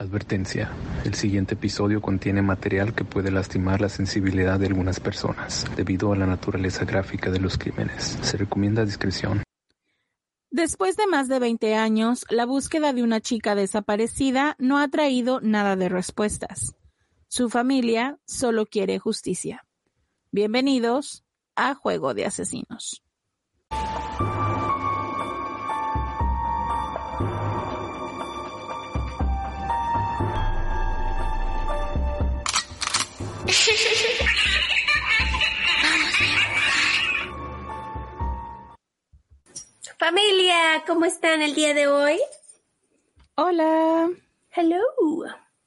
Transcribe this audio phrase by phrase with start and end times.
[0.00, 0.72] Advertencia.
[1.04, 6.16] El siguiente episodio contiene material que puede lastimar la sensibilidad de algunas personas debido a
[6.16, 8.18] la naturaleza gráfica de los crímenes.
[8.22, 9.42] Se recomienda discreción.
[10.50, 15.42] Después de más de 20 años, la búsqueda de una chica desaparecida no ha traído
[15.42, 16.74] nada de respuestas.
[17.28, 19.66] Su familia solo quiere justicia.
[20.32, 21.24] Bienvenidos
[21.56, 23.02] a Juego de Asesinos.
[39.98, 42.20] Familia, ¿cómo están el día de hoy?
[43.34, 44.08] Hola.
[44.52, 44.78] Hello.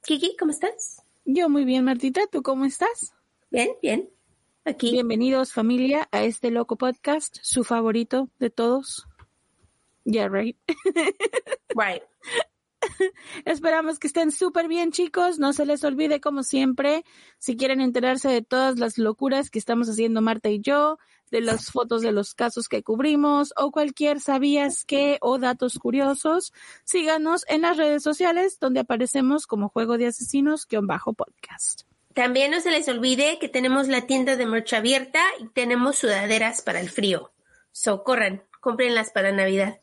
[0.02, 1.02] Kiki, ¿cómo estás?
[1.26, 2.26] Yo muy bien, Martita.
[2.26, 3.12] ¿Tú cómo estás?
[3.50, 4.08] Bien, bien.
[4.64, 4.90] Aquí.
[4.90, 9.06] Bienvenidos, familia, a este loco podcast, su favorito de todos.
[10.04, 10.56] Yeah, right.
[11.76, 12.02] Right.
[13.44, 15.38] Esperamos que estén súper bien, chicos.
[15.38, 17.04] No se les olvide, como siempre,
[17.38, 20.98] si quieren enterarse de todas las locuras que estamos haciendo Marta y yo,
[21.30, 26.52] de las fotos de los casos que cubrimos o cualquier sabías que o datos curiosos,
[26.84, 31.82] síganos en las redes sociales donde aparecemos como Juego de Asesinos bajo podcast.
[32.14, 36.62] También no se les olvide que tenemos la tienda de merch abierta y tenemos sudaderas
[36.62, 37.32] para el frío.
[37.72, 39.80] So, corran, cómprenlas para Navidad.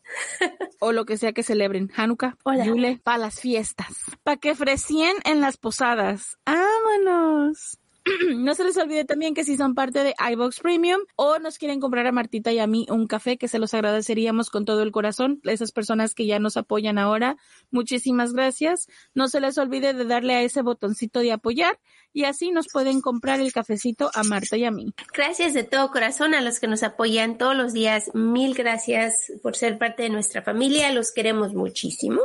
[0.79, 2.65] o lo que sea que celebren, Hanukkah, Hola.
[2.65, 6.39] Yule, para las fiestas, para que frecien en las posadas.
[6.45, 7.80] ¡Vámonos!
[8.35, 11.79] no se les olvide también que si son parte de iBox Premium o nos quieren
[11.79, 14.91] comprar a Martita y a mí un café, que se los agradeceríamos con todo el
[14.91, 15.39] corazón.
[15.43, 17.37] Esas personas que ya nos apoyan ahora,
[17.69, 18.87] muchísimas gracias.
[19.13, 21.79] No se les olvide de darle a ese botoncito de apoyar
[22.13, 24.93] y así nos pueden comprar el cafecito a Marta y a mí.
[25.13, 28.11] Gracias de todo corazón a los que nos apoyan todos los días.
[28.13, 30.91] Mil gracias por ser parte de nuestra familia.
[30.91, 32.21] Los queremos muchísimo.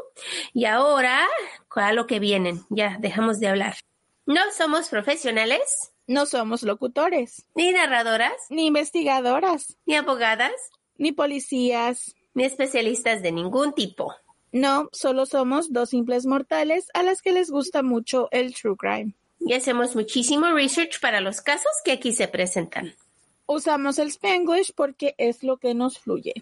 [0.52, 1.26] Y ahora,
[1.82, 2.64] a lo que vienen.
[2.70, 3.76] Ya, dejamos de hablar.
[4.26, 10.52] No somos profesionales, No somos locutores, ni narradoras, ni investigadoras, ni abogadas,
[10.98, 12.14] ni policías.
[12.34, 14.14] ni especialistas de ningún tipo.
[14.52, 19.14] No, solo somos dos simples mortales a las que les gusta mucho el true crime.
[19.40, 22.94] Y hacemos muchísimo research para los casos que aquí se presentan.
[23.46, 26.34] Usamos el Spanglish porque es lo que nos fluye.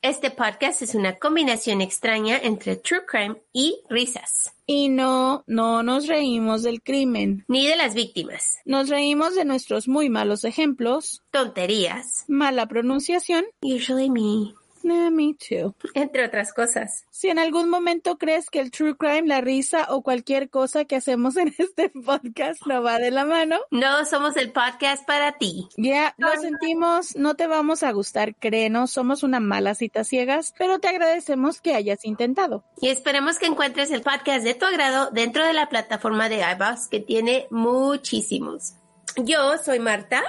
[0.00, 6.06] Este podcast es una combinación extraña entre true crime y risas, Y no, no nos
[6.06, 7.44] reímos del crimen.
[7.48, 14.08] ni de las víctimas, Nos reímos de nuestros muy malos ejemplos, tonterías, mala pronunciación, usually
[14.08, 14.54] me,
[14.90, 15.74] eh, me too.
[15.94, 17.04] entre otras cosas.
[17.10, 20.96] Si en algún momento crees que el true crime, la risa o cualquier cosa que
[20.96, 25.68] hacemos en este podcast no va de la mano, No somos el podcast para ti.
[25.76, 30.78] ya lo sentimos, no te vamos a gustar, créenos, somos una mala cita ciegas, pero
[30.78, 32.64] te agradecemos que hayas intentado.
[32.80, 36.88] Y esperemos que encuentres el podcast de tu agrado dentro de la plataforma de iVoox
[36.90, 38.74] que tiene muchísimos.
[39.16, 40.22] Yo soy Marta.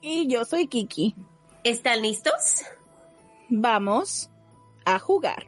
[0.00, 1.14] Y yo soy Kiki.
[1.64, 2.62] ¿Están listos?
[3.54, 4.30] Vamos
[4.86, 5.46] a jugar.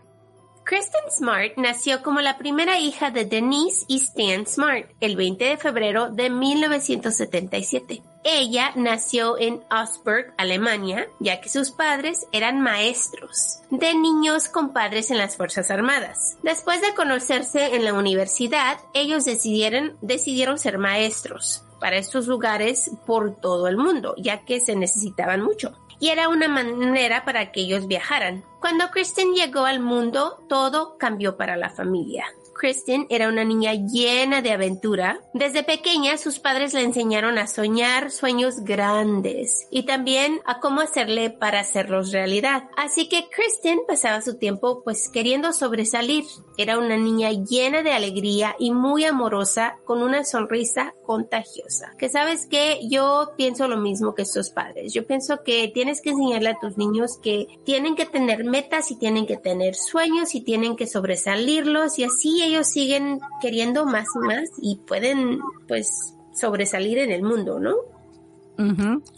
[0.62, 5.56] Kristen Smart nació como la primera hija de Denise y Stan Smart el 20 de
[5.56, 8.03] febrero de 1977.
[8.22, 15.10] Ella nació en Augsburg, Alemania, ya que sus padres eran maestros de niños con padres
[15.10, 16.37] en las Fuerzas Armadas.
[16.43, 23.34] Después de conocerse en la universidad, ellos decidieron, decidieron ser maestros para estos lugares por
[23.37, 25.72] todo el mundo, ya que se necesitaban mucho
[26.04, 28.44] y era una manera para que ellos viajaran.
[28.60, 32.26] Cuando Kristen llegó al mundo, todo cambió para la familia.
[32.64, 35.20] Kristen era una niña llena de aventura.
[35.34, 41.28] Desde pequeña sus padres le enseñaron a soñar sueños grandes y también a cómo hacerle
[41.28, 42.70] para hacerlos realidad.
[42.75, 46.25] Así que Kristen pasaba su tiempo pues queriendo sobresalir.
[46.56, 51.93] Era una niña llena de alegría y muy amorosa con una sonrisa contagiosa.
[51.99, 54.94] Que sabes que yo pienso lo mismo que estos padres.
[54.94, 58.96] Yo pienso que tienes que enseñarle a tus niños que tienen que tener metas y
[58.96, 64.26] tienen que tener sueños y tienen que sobresalirlos y así ellos siguen queriendo más y
[64.26, 67.74] más y pueden pues sobresalir en el mundo, ¿no?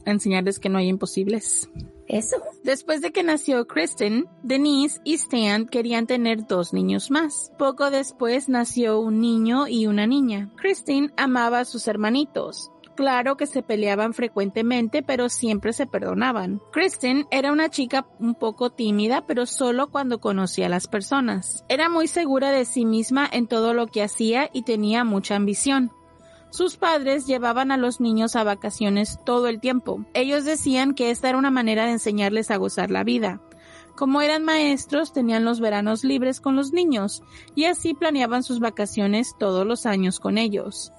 [0.06, 1.68] Enseñarles que no hay imposibles.
[2.08, 2.36] Eso.
[2.62, 7.52] Después de que nació Kristen, Denise y Stan querían tener dos niños más.
[7.58, 10.50] Poco después nació un niño y una niña.
[10.56, 12.70] Kristen amaba a sus hermanitos.
[12.96, 16.62] Claro que se peleaban frecuentemente, pero siempre se perdonaban.
[16.72, 21.64] Kristen era una chica un poco tímida, pero solo cuando conocía a las personas.
[21.68, 25.92] Era muy segura de sí misma en todo lo que hacía y tenía mucha ambición.
[26.48, 30.06] Sus padres llevaban a los niños a vacaciones todo el tiempo.
[30.14, 33.42] Ellos decían que esta era una manera de enseñarles a gozar la vida.
[33.94, 37.22] Como eran maestros, tenían los veranos libres con los niños
[37.54, 40.92] y así planeaban sus vacaciones todos los años con ellos.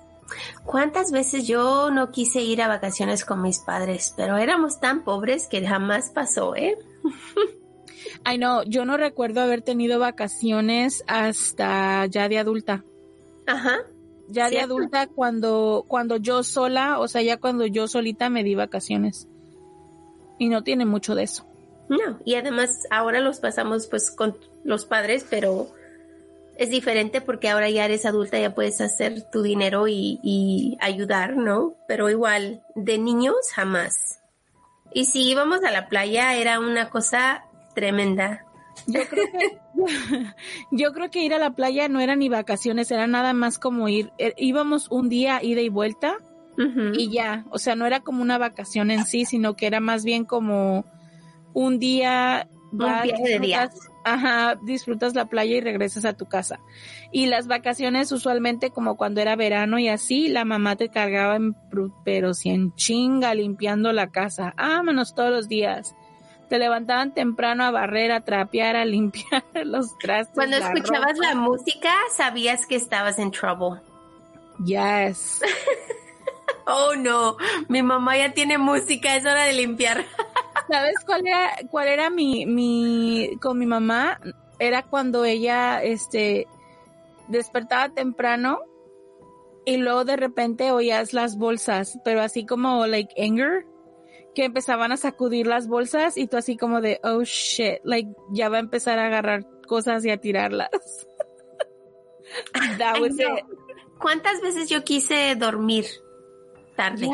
[0.65, 4.13] ¿Cuántas veces yo no quise ir a vacaciones con mis padres?
[4.15, 6.77] Pero éramos tan pobres que jamás pasó, ¿eh?
[8.23, 12.83] Ay, no, yo no recuerdo haber tenido vacaciones hasta ya de adulta.
[13.45, 13.77] Ajá.
[14.29, 18.55] Ya de adulta cuando, cuando yo sola, o sea, ya cuando yo solita me di
[18.55, 19.27] vacaciones.
[20.37, 21.45] Y no tiene mucho de eso.
[21.89, 25.69] No, y además ahora los pasamos pues con los padres, pero
[26.57, 31.75] es diferente porque ahora ya eres adulta, ya puedes hacer tu dinero y, ayudar, ¿no?
[31.87, 34.21] Pero igual, de niños jamás.
[34.93, 37.45] Y si íbamos a la playa era una cosa
[37.75, 38.45] tremenda.
[38.87, 39.57] Yo creo que,
[40.71, 43.89] yo creo que ir a la playa no era ni vacaciones, era nada más como
[43.89, 46.17] ir, eh, íbamos un día ida y vuelta
[46.93, 50.03] y ya, o sea, no era como una vacación en sí, sino que era más
[50.03, 50.85] bien como
[51.53, 53.69] un día, un viaje de días
[54.09, 56.61] Ajá, disfrutas la playa y regresas a tu casa.
[57.11, 61.57] Y las vacaciones usualmente como cuando era verano y así, la mamá te cargaba en,
[62.05, 64.53] pero si en chinga limpiando la casa.
[64.55, 65.93] Vámonos todos los días.
[66.47, 70.35] Te levantaban temprano a barrer, a trapear, a limpiar los trastes.
[70.35, 73.81] Cuando escuchabas la música, sabías que estabas en trouble.
[74.63, 75.41] Yes.
[76.65, 77.35] oh no,
[77.67, 80.05] mi mamá ya tiene música, es hora de limpiar.
[80.69, 84.19] ¿Sabes cuál era, cuál era mi, mi, con mi mamá?
[84.59, 86.47] Era cuando ella, este,
[87.27, 88.59] despertaba temprano
[89.65, 93.65] y luego de repente oías las bolsas, pero así como, like, anger,
[94.33, 98.49] que empezaban a sacudir las bolsas y tú así como de, oh shit, like, ya
[98.49, 100.69] va a empezar a agarrar cosas y a tirarlas.
[102.77, 103.45] That was it.
[103.99, 105.85] ¿Cuántas veces yo quise dormir
[106.75, 107.07] tarde?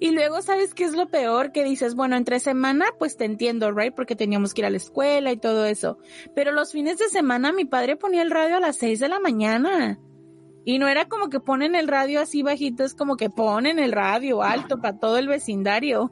[0.00, 1.52] Y luego, ¿sabes qué es lo peor?
[1.52, 3.94] Que dices, bueno, entre semana, pues te entiendo, right?
[3.94, 5.98] Porque teníamos que ir a la escuela y todo eso.
[6.34, 9.20] Pero los fines de semana mi padre ponía el radio a las seis de la
[9.20, 9.98] mañana.
[10.66, 13.92] Y no era como que ponen el radio así bajito, es como que ponen el
[13.92, 16.10] radio alto para todo el vecindario.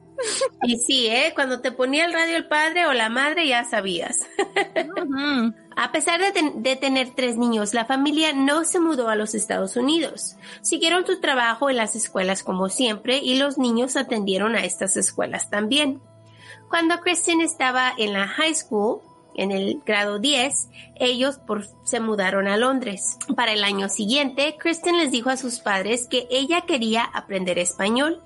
[0.62, 1.32] Y sí, ¿eh?
[1.35, 4.19] Cuando te ponía el radio el padre o la madre ya sabías.
[5.76, 10.36] A pesar de, tener tres niños, la familia no se mudó a los Estados Unidos.
[10.60, 15.50] Siguieron su trabajo en las escuelas como siempre y los niños atendieron a estas escuelas
[15.50, 16.00] también.
[16.69, 19.00] Cuando Kristen estaba en la high school,
[19.34, 21.40] en el grado 10, ellos
[21.84, 23.19] se mudaron a Londres.
[23.34, 28.22] Para el año siguiente, Kristen les dijo a sus padres que ella quería aprender español,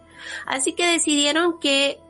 [0.47, 2.01] así que decidieron que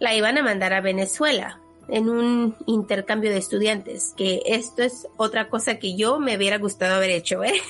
[0.00, 5.48] la iban a mandar a Venezuela en un intercambio de estudiantes, que esto es otra
[5.48, 7.54] cosa que yo me hubiera gustado haber hecho, ¿eh?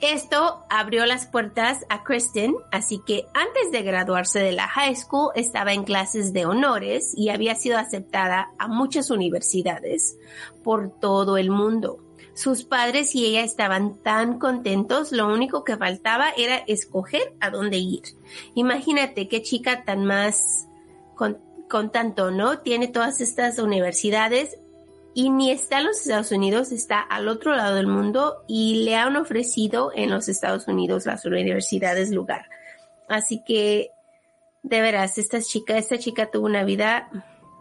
[0.00, 5.30] Esto abrió las puertas a Kristen, así que antes de graduarse de la high school
[5.34, 10.16] estaba en clases de honores y había sido aceptada a muchas universidades
[10.64, 11.98] por todo el mundo.
[12.32, 17.76] Sus padres y ella estaban tan contentos, lo único que faltaba era escoger a dónde
[17.76, 18.04] ir.
[18.54, 20.66] Imagínate qué chica tan más
[21.70, 22.58] con tanto, ¿no?
[22.58, 24.58] Tiene todas estas universidades
[25.14, 28.96] y ni está en los Estados Unidos, está al otro lado del mundo y le
[28.96, 32.46] han ofrecido en los Estados Unidos las universidades lugar.
[33.08, 33.90] Así que,
[34.62, 37.08] de veras, esta chica, esta chica tuvo una vida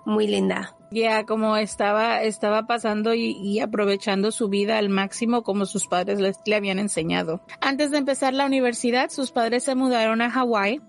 [0.05, 0.75] muy linda.
[0.91, 6.55] Ya, como estaba, estaba pasando y, aprovechando su vida al máximo como sus padres le
[6.55, 7.41] habían enseñado.
[7.61, 10.81] Antes de empezar la universidad, sus padres se mudaron a Hawái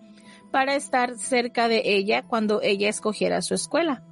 [0.50, 4.02] para estar cerca de ella cuando ella escogiera su escuela.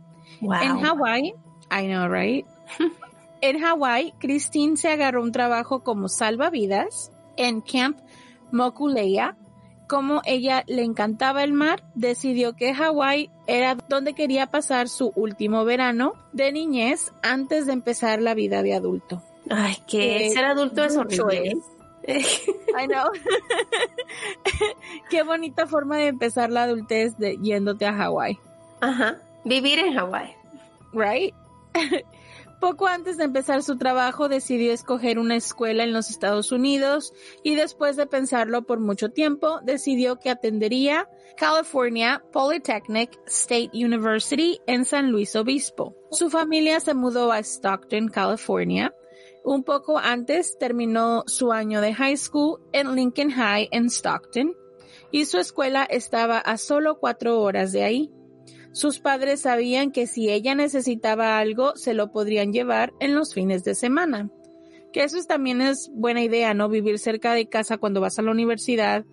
[0.41, 1.35] En Hawái,
[1.71, 2.47] I know, right?
[3.41, 7.99] en Hawái, Christine se agarró un trabajo como salvavidas en Camp
[8.53, 9.37] Mokuleia.
[9.89, 15.65] Como ella le encantaba el mar, decidió que Hawái era donde quería pasar su último
[15.65, 19.23] verano de niñez antes de empezar la vida de adulto.
[19.49, 21.53] Ay, que eh, ser adulto es horrible.
[21.53, 21.57] ¿eh?
[22.75, 23.11] I know.
[25.11, 28.39] Qué bonita forma de empezar la adultez de, yéndote a Hawái.
[28.81, 29.19] Ajá.
[29.45, 30.35] Vivir en Hawái.
[30.93, 31.35] Right?
[32.61, 37.13] Poco antes de empezar su trabajo decidió escoger una escuela en los Estados Unidos
[37.45, 44.85] y después de pensarlo por mucho tiempo decidió que atendería California Polytechnic State University en
[44.85, 45.95] San Luis Obispo.
[46.11, 48.93] Su familia se mudó a Stockton, California.
[49.45, 54.55] Un poco antes terminó su año de high school en Lincoln High en Stockton
[55.11, 58.11] y su escuela estaba a solo cuatro horas de ahí.
[58.73, 63.65] Sus padres sabían que si ella necesitaba algo, se lo podrían llevar en los fines
[63.65, 64.31] de semana.
[64.93, 66.69] Que eso también es buena idea, ¿no?
[66.69, 69.05] Vivir cerca de casa cuando vas a la universidad,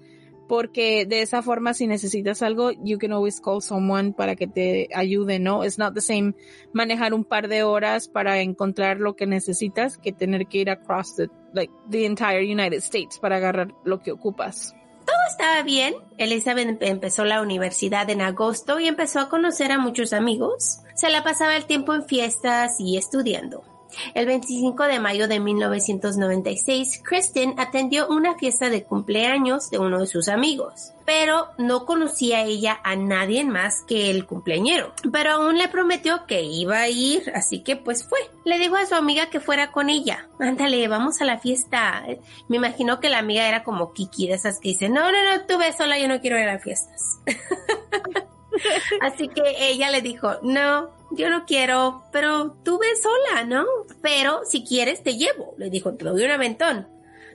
[0.48, 4.90] porque de esa forma si necesitas algo, you can always call someone para que te
[4.94, 5.64] ayude, ¿no?
[5.64, 6.34] It's not the same
[6.74, 11.16] manejar un par de horas para encontrar lo que necesitas que tener que ir across
[11.16, 14.75] the, like, the entire United States para agarrar lo que ocupas
[15.06, 15.96] todo estaba bien.
[16.18, 20.80] Elizabeth empezó la universidad en agosto y empezó a conocer a muchos amigos.
[20.96, 23.75] Se la pasaba el tiempo en fiestas y estudiando.
[24.14, 30.08] El 25 de mayo de 1996, Kristen atendió una fiesta de cumpleaños de uno de
[30.08, 34.94] sus amigos, pero no conocía ella a nadie más que el cumpleañero.
[35.12, 38.20] Pero aún le prometió que iba a ir, así que pues fue.
[38.44, 40.28] Le dijo a su amiga que fuera con ella.
[40.40, 42.04] Ándale, vamos a la fiesta.
[42.48, 45.46] Me imagino que la amiga era como Kiki, de esas que dice, no, no, no,
[45.48, 47.20] tú ves sola, yo no quiero ir a fiestas.
[49.01, 53.65] Así que ella le dijo, no, yo no quiero, pero tú ves sola, ¿no?
[54.01, 55.55] Pero si quieres te llevo.
[55.57, 56.88] Le dijo, te doy un aventón.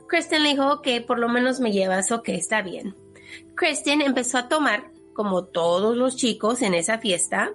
[0.08, 2.96] Kristen le dijo, que por lo menos me llevas, ok, está bien.
[3.54, 7.50] Kristen empezó a tomar, como todos los chicos en esa fiesta,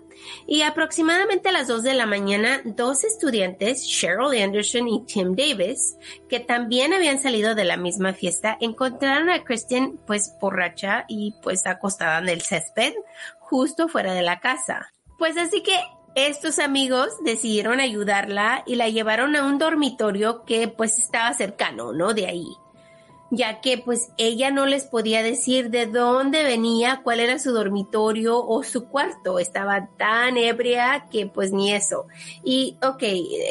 [0.45, 5.97] y aproximadamente a las 2 de la mañana, dos estudiantes, Cheryl Anderson y Tim Davis,
[6.29, 11.65] que también habían salido de la misma fiesta, encontraron a Kristen pues borracha y pues
[11.65, 12.93] acostada en el césped,
[13.39, 14.93] justo fuera de la casa.
[15.17, 15.75] Pues así que
[16.13, 22.13] estos amigos decidieron ayudarla y la llevaron a un dormitorio que pues estaba cercano, ¿no?
[22.13, 22.45] De ahí.
[23.35, 28.43] Ya que pues ella no les podía decir de dónde venía, cuál era su dormitorio
[28.45, 29.39] o su cuarto.
[29.39, 32.07] Estaba tan ebria que pues ni eso.
[32.43, 33.03] Y ok,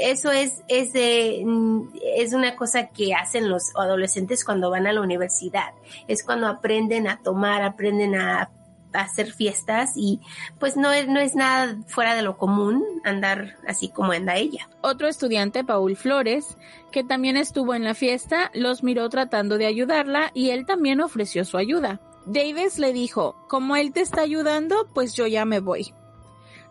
[0.02, 5.72] eso es, es, es una cosa que hacen los adolescentes cuando van a la universidad.
[6.08, 8.50] Es cuando aprenden a tomar, aprenden a
[8.94, 10.20] hacer fiestas y
[10.58, 14.68] pues no es, no es nada fuera de lo común andar así como anda ella.
[14.80, 16.56] Otro estudiante, Paul Flores,
[16.90, 21.44] que también estuvo en la fiesta, los miró tratando de ayudarla y él también ofreció
[21.44, 22.00] su ayuda.
[22.26, 25.92] Davis le dijo, como él te está ayudando, pues yo ya me voy.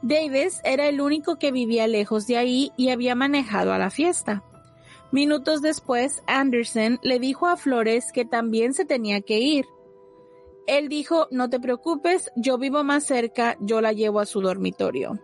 [0.02, 4.44] Davis era el único que vivía lejos de ahí y había manejado a la fiesta.
[5.12, 9.66] Minutos después, Anderson le dijo a Flores que también se tenía que ir,
[10.68, 15.20] él dijo, no te preocupes, yo vivo más cerca, yo la llevo a su dormitorio.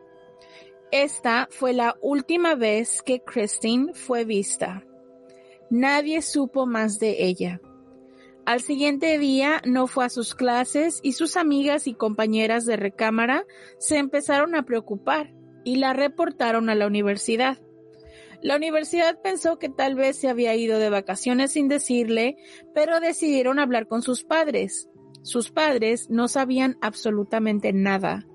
[0.92, 4.84] Esta fue la última vez que Christine fue vista.
[5.70, 7.62] Nadie supo más de ella.
[8.46, 13.46] Al siguiente día no fue a sus clases y sus amigas y compañeras de recámara
[13.78, 15.32] se empezaron a preocupar
[15.64, 17.60] y la reportaron a la universidad.
[18.42, 22.38] La universidad pensó que tal vez se había ido de vacaciones sin decirle,
[22.74, 24.90] pero decidieron hablar con sus padres.
[25.22, 28.26] Sus padres no sabían absolutamente nada.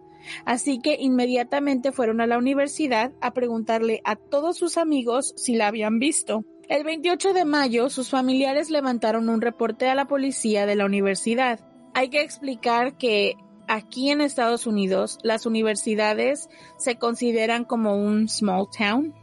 [0.44, 5.68] Así que inmediatamente fueron a la universidad a preguntarle a todos sus amigos si la
[5.68, 6.44] habían visto.
[6.68, 11.60] El 28 de mayo sus familiares levantaron un reporte a la policía de la universidad.
[11.92, 13.34] Hay que explicar que
[13.68, 16.48] aquí en Estados Unidos las universidades
[16.78, 19.14] se consideran como un small town,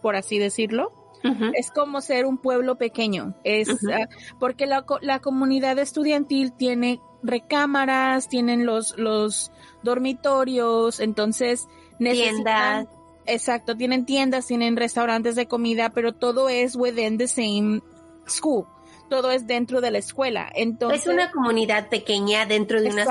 [0.00, 0.90] por así decirlo.
[1.54, 3.34] Es como ser un pueblo pequeño.
[3.44, 9.50] Es ah, porque la, la comunidad estudiantil tiene recámaras, tienen los, los
[9.82, 11.66] dormitorios, entonces
[11.98, 12.86] necesitan...
[12.86, 12.88] Tiendas.
[13.28, 17.82] Exacto, tienen tiendas, tienen restaurantes de comida, pero todo es within the same
[18.26, 18.66] school.
[19.10, 20.48] Todo es dentro de la escuela.
[20.54, 23.04] Entonces, es una comunidad pequeña dentro de una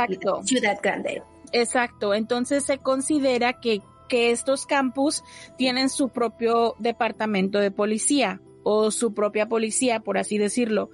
[0.43, 1.21] ciudad grande.
[1.51, 5.23] Exacto, entonces se considera que, que estos campus
[5.57, 10.89] tienen su propio departamento de policía o su propia policía, por así decirlo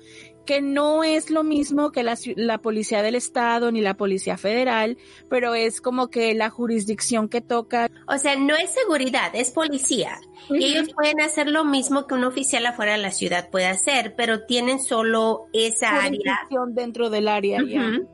[0.45, 4.97] que no es lo mismo que la, la, policía del estado ni la policía federal,
[5.29, 7.89] pero es como que la jurisdicción que toca.
[8.07, 10.19] O sea, no es seguridad, es policía.
[10.49, 14.15] Y ellos pueden hacer lo mismo que un oficial afuera de la ciudad puede hacer,
[14.15, 16.47] pero tienen solo esa área.
[16.69, 17.59] dentro del área.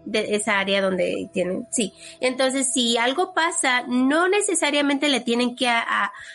[0.06, 1.94] De esa área donde tienen, sí.
[2.20, 5.70] Entonces, si algo pasa, no necesariamente le tienen que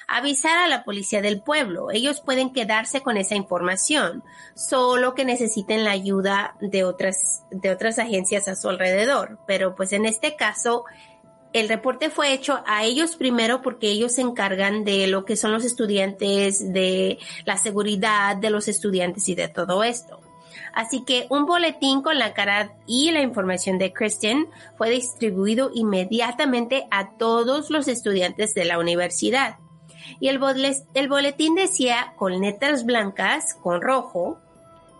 [0.08, 1.90] avisar a la policía del pueblo.
[1.90, 4.22] Ellos pueden quedarse con esa información,
[4.54, 9.38] solo que necesiten la ayuda de otras, de otras agencias a su alrededor.
[9.46, 10.84] Pero pues en este caso,
[11.52, 15.52] el reporte fue hecho a ellos primero porque ellos se encargan de lo que son
[15.52, 20.20] los estudiantes, de la seguridad de los estudiantes y de todo esto.
[20.72, 26.86] Así que un boletín con la cara y la información de Kristen fue distribuido inmediatamente
[26.90, 29.56] a todos los estudiantes de la universidad.
[30.18, 34.38] Y el, boletín decía con letras blancas, con rojo,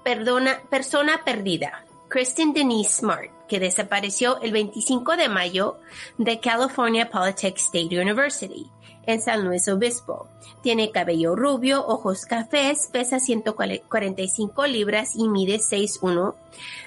[0.05, 5.79] perdona, persona perdida, Kristen Denise Smart que desapareció el 25 de mayo
[6.17, 8.71] de California Polytechnic State University
[9.05, 10.27] en San Luis Obispo.
[10.63, 16.35] Tiene cabello rubio, ojos cafés, pesa 145 libras y mide 6'1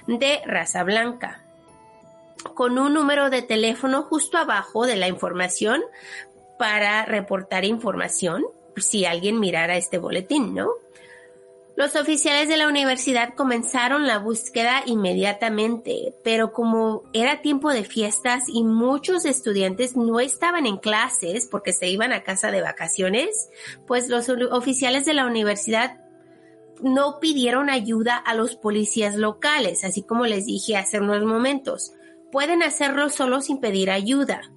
[0.07, 1.43] de raza blanca.
[2.55, 5.83] Con un número de teléfono justo abajo de la información
[6.57, 8.43] para reportar información
[8.75, 10.71] si alguien mirara este boletín, ¿no?
[11.77, 18.45] Los oficiales de la universidad comenzaron la búsqueda inmediatamente, pero como era tiempo de fiestas
[18.47, 23.49] y muchos estudiantes no estaban en clases porque se iban a casa de vacaciones,
[23.87, 25.99] pues los oficiales de la universidad
[26.81, 31.91] no pidieron ayuda a los policías locales, así como les dije hace unos momentos.
[32.31, 34.49] Pueden hacerlo solo sin pedir ayuda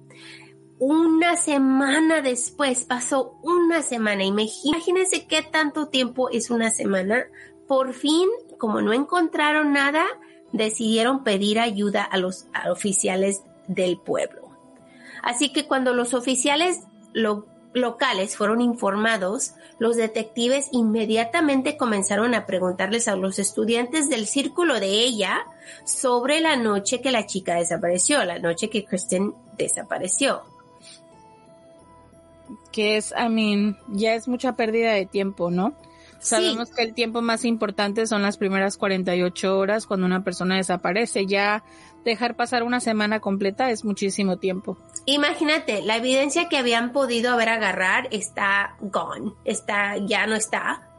[0.79, 7.25] una semana después, pasó una semana, imagínense qué tanto tiempo es una semana,
[7.67, 10.05] por fin, como no encontraron nada,
[10.53, 14.49] decidieron pedir ayuda a los oficiales del pueblo.
[15.21, 16.79] Así que cuando los oficiales
[17.73, 25.03] locales fueron informados, los detectives inmediatamente comenzaron a preguntarles a los estudiantes del círculo de
[25.03, 25.45] ella
[25.83, 30.41] sobre la noche que la chica desapareció, la noche que Kristen desapareció
[32.71, 35.73] que es, I mean, ya es mucha pérdida de tiempo, ¿no?
[36.19, 41.25] Sabemos que el tiempo más importante son las primeras 48 horas cuando una persona desaparece.
[41.25, 41.63] Ya
[42.03, 44.77] dejar pasar una semana completa es muchísimo tiempo.
[45.05, 50.89] Imagínate, la evidencia que habían podido haber agarrar está gone, está, ya no está.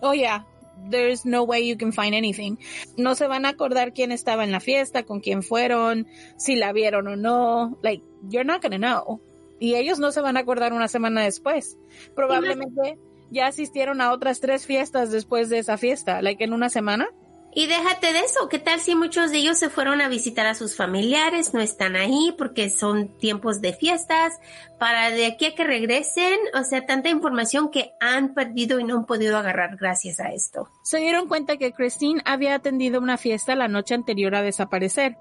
[0.00, 0.44] Oh yeah,
[0.90, 2.56] there's no way you can find anything.
[2.98, 6.06] No se van a acordar quién estaba en la fiesta, con quién fueron,
[6.36, 7.78] si la vieron o no.
[7.82, 9.22] Like, you're not gonna know
[9.58, 11.76] y ellos no se van a acordar una semana después.
[12.14, 12.98] Probablemente
[13.30, 17.08] ya asistieron a otras tres fiestas después de esa fiesta, like en una semana.
[17.54, 20.54] Y déjate de eso, ¿qué tal si muchos de ellos se fueron a visitar a
[20.54, 24.38] sus familiares, no están ahí porque son tiempos de fiestas,
[24.78, 28.98] para de aquí a que regresen, o sea, tanta información que han perdido y no
[28.98, 30.68] han podido agarrar gracias a esto.
[30.84, 35.16] Se dieron cuenta que Christine había atendido una fiesta la noche anterior a desaparecer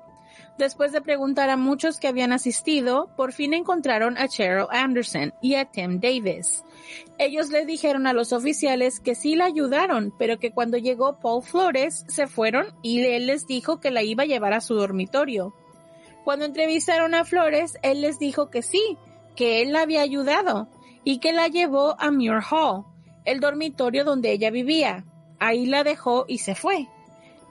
[0.58, 5.54] Después de preguntar a muchos que habían asistido, por fin encontraron a Cheryl Anderson y
[5.54, 6.64] a Tim Davis.
[7.20, 11.44] Ellos le dijeron a los oficiales que sí la ayudaron, pero que cuando llegó Paul
[11.44, 15.54] Flores se fueron y él les dijo que la iba a llevar a su dormitorio.
[16.24, 18.98] Cuando entrevistaron a Flores, él les dijo que sí,
[19.36, 20.70] que él la había ayudado
[21.04, 22.84] y que la llevó a Muir Hall,
[23.26, 25.06] el dormitorio donde ella vivía.
[25.40, 26.88] Ahí la dejó y se fue.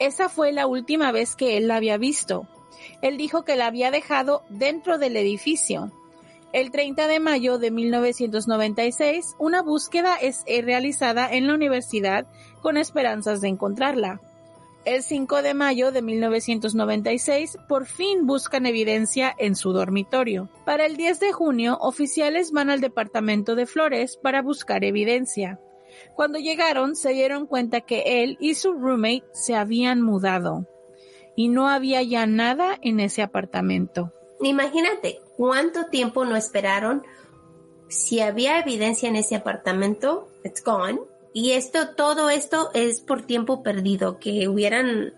[0.00, 2.48] Esa fue la última vez que él la había visto.
[3.02, 5.92] Él dijo que la había dejado dentro del edificio.
[6.52, 12.26] El 30 de mayo de 1996, una búsqueda es realizada en la universidad
[12.62, 14.20] con esperanzas de encontrarla.
[14.86, 20.48] El 5 de mayo de 1996, por fin buscan evidencia en su dormitorio.
[20.64, 25.58] Para el 10 de junio, oficiales van al departamento de Flores para buscar evidencia.
[26.14, 30.66] Cuando llegaron, se dieron cuenta que él y su roommate se habían mudado
[31.36, 34.12] y no había ya nada en ese apartamento.
[34.40, 37.04] Imagínate cuánto tiempo no esperaron.
[37.88, 41.00] Si había evidencia en ese apartamento, it's gone.
[41.32, 45.14] Y esto, todo esto es por tiempo perdido, que hubieran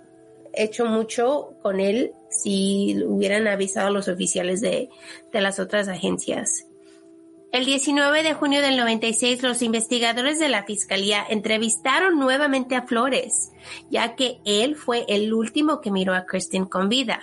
[0.53, 4.91] hecho mucho con él si hubieran avisado a los oficiales de,
[5.33, 6.68] de las otras agencias.
[7.51, 13.53] El 19 de junio del 96, los investigadores de la Fiscalía entrevistaron nuevamente a Flores,
[13.91, 17.23] ya que él fue el último que miró a Kristen con vida.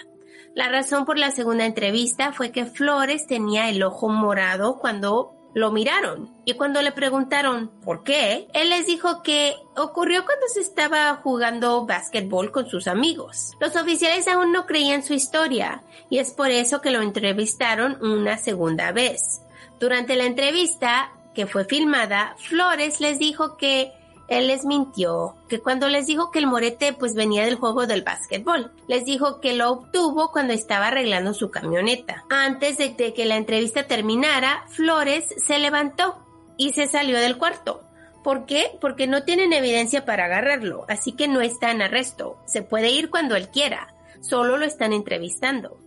[0.56, 5.72] La razón por la segunda entrevista fue que Flores tenía el ojo morado cuando lo
[5.72, 11.16] miraron y cuando le preguntaron por qué, él les dijo que ocurrió cuando se estaba
[11.18, 13.54] jugando básquetbol con sus amigos.
[13.60, 18.38] Los oficiales aún no creían su historia y es por eso que lo entrevistaron una
[18.38, 19.45] segunda vez.
[19.80, 23.92] Durante la entrevista que fue filmada, Flores les dijo que
[24.28, 28.02] él les mintió, que cuando les dijo que el morete pues venía del juego del
[28.02, 32.26] básquetbol, les dijo que lo obtuvo cuando estaba arreglando su camioneta.
[32.30, 36.18] Antes de que la entrevista terminara, Flores se levantó
[36.58, 37.84] y se salió del cuarto.
[38.24, 38.72] ¿Por qué?
[38.82, 42.38] Porque no tienen evidencia para agarrarlo, así que no está en arresto.
[42.48, 45.78] Se puede ir cuando él quiera, solo lo están entrevistando.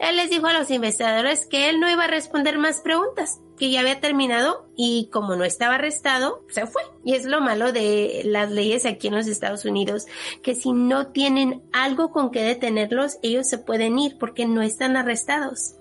[0.00, 3.70] Él les dijo a los investigadores que él no iba a responder más preguntas, que
[3.70, 6.80] ya había terminado y como no estaba arrestado, se fue.
[7.04, 10.06] Y es lo malo de las leyes aquí en los Estados Unidos,
[10.42, 14.96] que si no tienen algo con que detenerlos, ellos se pueden ir porque no están
[14.96, 15.74] arrestados.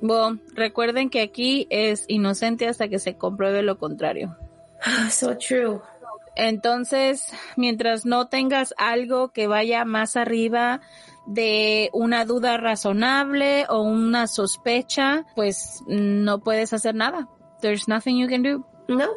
[0.00, 4.34] Bueno, recuerden que aquí es inocente hasta que se compruebe lo contrario.
[5.10, 5.78] so true.
[6.34, 10.80] Entonces, mientras no tengas algo que vaya más arriba
[11.26, 17.28] de una duda razonable o una sospecha, pues no puedes hacer nada.
[17.60, 18.66] There's nothing you can do.
[18.88, 19.08] No.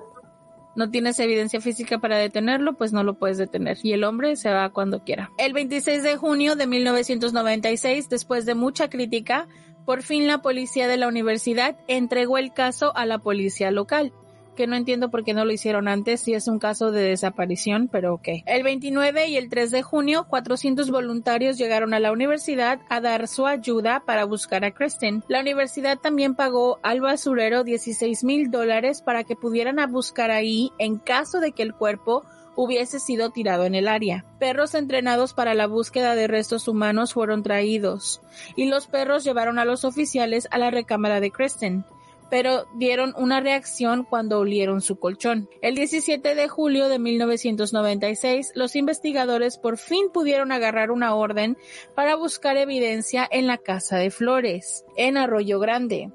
[0.76, 3.78] No tienes evidencia física para detenerlo, pues no lo puedes detener.
[3.82, 5.32] Y el hombre se va cuando quiera.
[5.38, 9.48] El 26 de junio de 1996, después de mucha crítica,
[9.86, 14.12] por fin la policía de la universidad entregó el caso a la policía local
[14.56, 17.88] que no entiendo por qué no lo hicieron antes, si es un caso de desaparición,
[17.91, 18.28] pero ok.
[18.46, 23.28] El 29 y el 3 de junio, 400 voluntarios llegaron a la universidad a dar
[23.28, 25.24] su ayuda para buscar a Kristen.
[25.28, 30.98] La universidad también pagó al basurero 16 mil dólares para que pudieran buscar ahí en
[30.98, 32.24] caso de que el cuerpo
[32.56, 34.26] hubiese sido tirado en el área.
[34.39, 38.22] Perros entrenados para la búsqueda de restos humanos fueron traídos,
[38.56, 41.86] y los perros llevaron a los oficiales a la recámara de Kristen
[42.29, 45.49] pero dieron una reacción cuando olieron su colchón.
[45.61, 51.57] El 17 de julio de 1996, los investigadores por fin pudieron agarrar una orden
[51.95, 56.11] para buscar evidencia en la casa de Flores, en Arroyo Grande.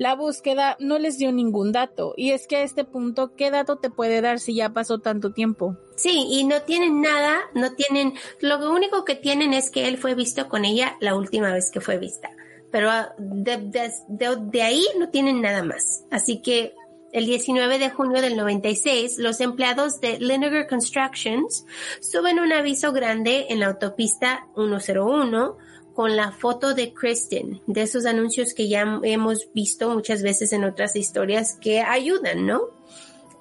[0.00, 2.14] La búsqueda no les dio ningún dato.
[2.16, 5.32] Y es que a este punto, ¿qué dato te puede dar si ya pasó tanto
[5.32, 5.76] tiempo?
[5.96, 10.14] Sí, y no tienen nada, no tienen, lo único que tienen es que él fue
[10.14, 12.30] visto con ella la última vez que fue vista.
[12.70, 16.04] Pero ah, de, ahí no tienen nada más.
[16.10, 16.74] Así que
[17.12, 21.66] el 19 de junio del 96, los empleados de Linegar Constructions
[22.00, 25.56] suben un aviso grande en la autopista 101
[25.94, 30.64] con la foto de Kristen, de esos anuncios que ya hemos visto muchas veces en
[30.64, 32.60] otras historias que ayudan, ¿no?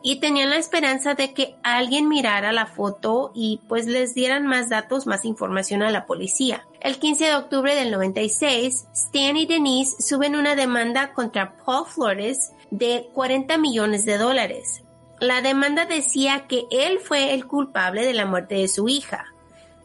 [0.01, 4.69] Y tenían la esperanza de que alguien mirara la foto y pues les dieran más
[4.69, 6.65] datos, más información a la policía.
[6.79, 12.53] El 15 de octubre del 96, Stan y Denise suben una demanda contra Paul Flores
[12.71, 14.83] de 40 millones de dólares.
[15.19, 19.25] La demanda decía que él fue el culpable de la muerte de su hija.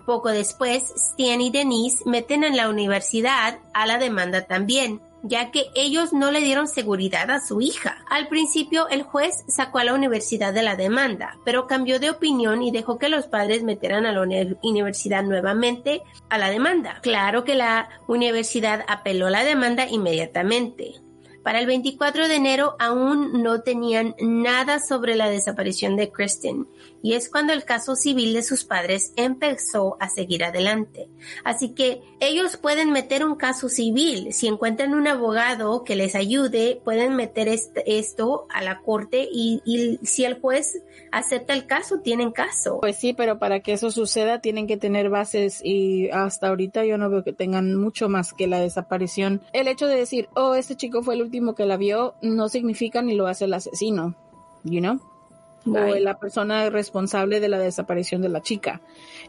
[0.06, 5.70] Poco después, Stan y Denise meten en la universidad a la demanda también, ya que
[5.74, 8.04] ellos no le dieron seguridad a su hija.
[8.10, 12.62] Al principio, el juez sacó a la universidad de la demanda, pero cambió de opinión
[12.62, 14.22] y dejó que los padres metieran a la
[14.62, 17.00] universidad nuevamente a la demanda.
[17.02, 20.94] Claro que la universidad apeló la demanda inmediatamente.
[21.42, 26.66] Para el 24 de enero aún no tenían nada sobre la desaparición de Kristen
[27.04, 31.10] y es cuando el caso civil de sus padres empezó a seguir adelante.
[31.44, 34.32] Así que ellos pueden meter un caso civil.
[34.32, 39.98] Si encuentran un abogado que les ayude, pueden meter esto a la corte y, y
[40.06, 42.78] si el juez acepta el caso, tienen caso.
[42.80, 46.96] Pues sí, pero para que eso suceda tienen que tener bases y hasta ahorita yo
[46.96, 49.42] no veo que tengan mucho más que la desaparición.
[49.52, 53.02] El hecho de decir, oh, este chico fue el último que la vio, no significa
[53.02, 54.14] ni lo hace el asesino.
[54.64, 55.13] You know?
[55.66, 58.80] O la persona responsable de la desaparición de la chica.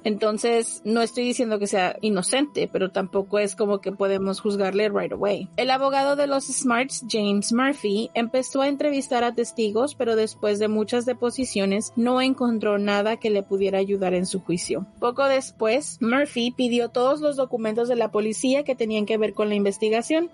[0.05, 5.11] Entonces, no estoy diciendo que sea inocente, pero tampoco es como que podemos juzgarle right
[5.11, 5.49] away.
[5.57, 10.67] El abogado de los Smarts, James Murphy, empezó a entrevistar a testigos, pero después de
[10.67, 14.85] muchas deposiciones no encontró nada que le pudiera ayudar en su juicio.
[14.99, 19.49] Poco después, Murphy pidió todos los documentos de la policía que tenían que ver con
[19.49, 20.29] la investigación,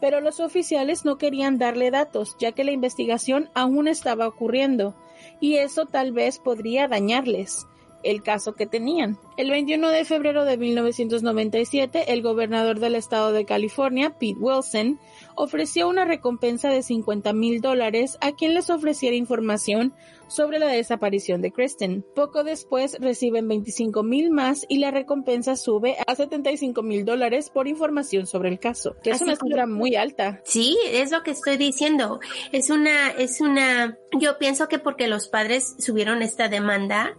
[0.00, 4.94] pero los oficiales no querían darle datos, ya que la investigación aún estaba ocurriendo
[5.40, 7.66] y eso tal vez podría dañarles
[8.02, 9.18] el caso que tenían.
[9.36, 14.98] El 21 de febrero de 1997, el gobernador del estado de California, Pete Wilson,
[15.34, 19.94] ofreció una recompensa de 50 mil dólares a quien les ofreciera información
[20.28, 22.04] sobre la desaparición de Kristen.
[22.14, 27.68] Poco después reciben 25 mil más y la recompensa sube a 75 mil dólares por
[27.68, 30.40] información sobre el caso, que es una cifra muy alta.
[30.44, 32.20] Sí, es lo que estoy diciendo.
[32.52, 37.16] Es una, es una, yo pienso que porque los padres subieron esta demanda,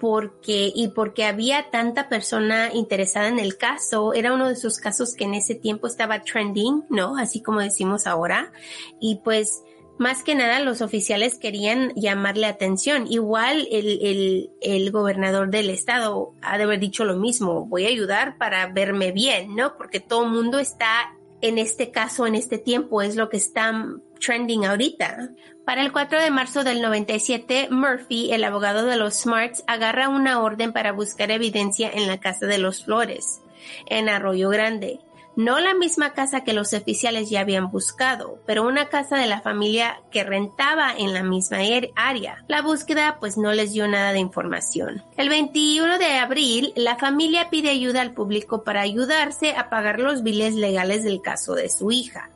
[0.00, 5.14] porque y porque había tanta persona interesada en el caso, era uno de esos casos
[5.14, 7.16] que en ese tiempo estaba trending, ¿no?
[7.16, 8.52] Así como decimos ahora,
[9.00, 9.62] y pues
[10.00, 13.06] más que nada los oficiales querían llamarle atención.
[13.06, 17.90] Igual el, el, el, gobernador del estado ha de haber dicho lo mismo, voy a
[17.90, 19.76] ayudar para verme bien, ¿no?
[19.76, 23.72] Porque todo el mundo está en este caso, en este tiempo, es lo que está
[24.20, 25.30] trending ahorita.
[25.64, 30.42] Para el 4 de marzo del 97, Murphy, el abogado de los Smarts, agarra una
[30.42, 33.42] orden para buscar evidencia en la casa de los Flores,
[33.86, 35.00] en Arroyo Grande
[35.40, 39.40] No la misma casa que los oficiales ya habían buscado, pero una casa de la
[39.40, 41.60] familia que rentaba en la misma
[41.96, 42.44] área.
[42.46, 45.02] La búsqueda pues no les dio nada de información.
[45.16, 50.22] El 21 de abril, la familia pide ayuda al público para ayudarse a pagar los
[50.22, 52.28] biles legales del caso de su hija.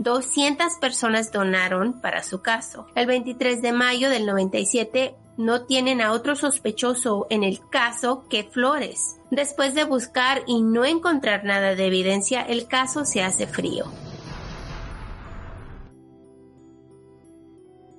[0.00, 2.86] 200 personas donaron para su caso.
[2.94, 8.44] El 23 de mayo del 97 no tienen a otro sospechoso en el caso que
[8.44, 9.18] Flores.
[9.30, 13.86] Después de buscar y no encontrar nada de evidencia, el caso se hace frío.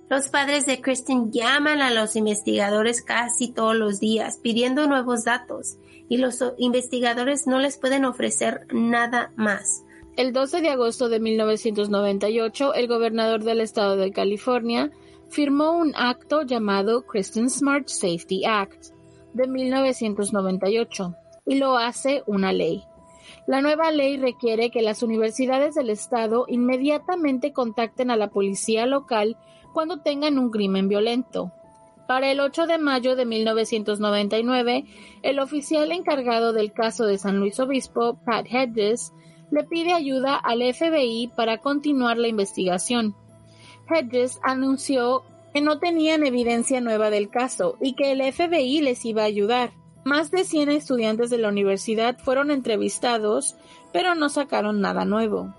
[0.09, 5.77] Los padres de Kristen llaman a los investigadores casi todos los días pidiendo nuevos datos
[6.07, 9.83] y los investigadores no les pueden ofrecer nada más.
[10.15, 14.91] El 12 de agosto de 1998, el gobernador del estado de California
[15.33, 18.93] firmó un acto llamado Kristen Smart Safety Act
[19.33, 21.15] de 1998
[21.47, 22.83] y lo hace una ley.
[23.47, 29.35] La nueva ley requiere que las universidades del estado inmediatamente contacten a la policía local
[29.73, 31.51] cuando tengan un crimen violento.
[32.07, 34.85] Para el 8 de mayo de 1999,
[35.23, 39.13] el oficial encargado del caso de San Luis Obispo, Pat Hedges,
[39.49, 43.15] le pide ayuda al FBI para continuar la investigación.
[43.89, 49.21] Hedges anunció que no tenían evidencia nueva del caso y que el FBI les iba
[49.21, 49.71] a ayudar.
[50.03, 53.55] Más de 100 estudiantes de la universidad fueron entrevistados,
[53.93, 55.53] pero no sacaron nada nuevo.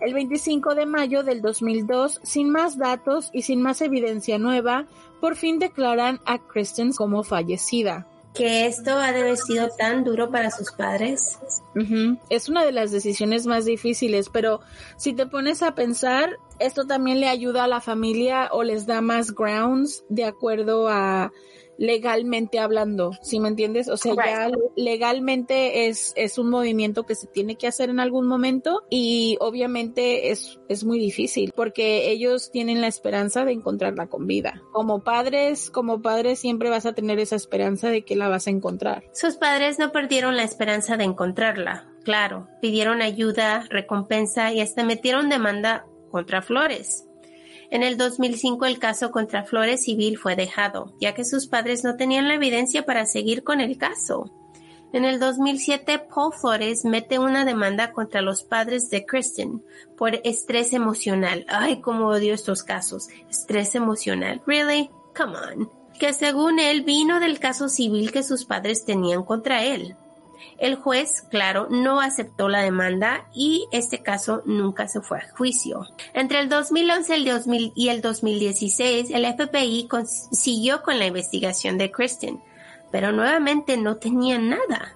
[0.00, 4.86] El 25 de mayo del 2002, sin más datos y sin más evidencia nueva,
[5.20, 10.30] por fin declaran a Kristen como fallecida que esto ha de haber sido tan duro
[10.30, 11.38] para sus padres.
[12.28, 14.60] Es una de las decisiones más difíciles, pero
[14.96, 19.00] si te pones a pensar, esto también le ayuda a la familia o les da
[19.00, 21.32] más grounds de acuerdo a
[21.78, 23.88] legalmente hablando, ¿sí me entiendes?
[23.88, 28.26] O sea, ya legalmente es, es un movimiento que se tiene que hacer en algún
[28.26, 34.26] momento y obviamente es, es muy difícil porque ellos tienen la esperanza de encontrarla con
[34.26, 34.62] vida.
[34.72, 38.50] Como padres, como padres siempre vas a tener esa esperanza de que la vas a
[38.50, 39.04] encontrar.
[39.12, 45.28] Sus padres no perdieron la esperanza de encontrarla, claro, pidieron ayuda, recompensa y hasta metieron
[45.28, 45.86] demanda
[46.16, 47.04] contra Flores.
[47.70, 51.96] En el 2005 el caso contra Flores Civil fue dejado, ya que sus padres no
[51.96, 54.32] tenían la evidencia para seguir con el caso.
[54.94, 59.62] En el 2007, Paul Flores mete una demanda contra los padres de Kristen
[59.98, 61.44] por estrés emocional.
[61.50, 63.08] Ay, cómo odio estos casos.
[63.28, 64.40] Estrés emocional.
[64.46, 64.88] Really?
[65.14, 65.70] Come on.
[65.98, 69.96] Que según él vino del caso civil que sus padres tenían contra él.
[70.58, 75.86] El juez, claro, no aceptó la demanda y este caso nunca se fue a juicio.
[76.14, 77.18] Entre el 2011
[77.74, 79.88] y el 2016, el FBI
[80.32, 82.40] siguió con la investigación de Kristen,
[82.90, 84.94] pero nuevamente no tenía nada.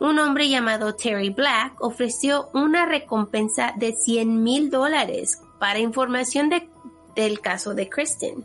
[0.00, 6.50] Un hombre llamado Terry Black ofreció una recompensa de 100 mil dólares para información
[7.16, 8.44] del caso de Kristen.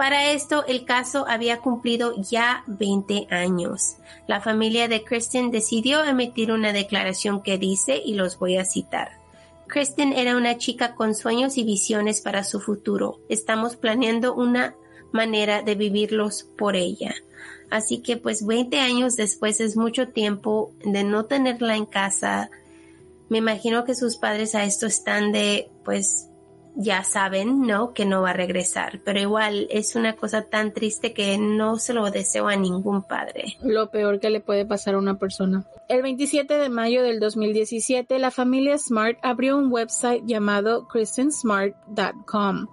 [0.00, 3.96] Para esto, el caso había cumplido ya 20 años.
[4.26, 9.18] La familia de Kristen decidió emitir una declaración que dice, y los voy a citar.
[9.66, 13.20] Kristen era una chica con sueños y visiones para su futuro.
[13.28, 14.74] Estamos planeando una
[15.12, 17.14] manera de vivirlos por ella.
[17.68, 22.48] Así que pues 20 años después es mucho tiempo de no tenerla en casa.
[23.28, 26.29] Me imagino que sus padres a esto están de pues
[26.80, 27.92] ya saben, ¿no?
[27.92, 31.92] Que no va a regresar, pero igual es una cosa tan triste que no se
[31.92, 33.56] lo deseo a ningún padre.
[33.62, 35.64] Lo peor que le puede pasar a una persona.
[35.88, 42.66] El 27 de mayo del 2017, la familia Smart abrió un website llamado christiansmart.com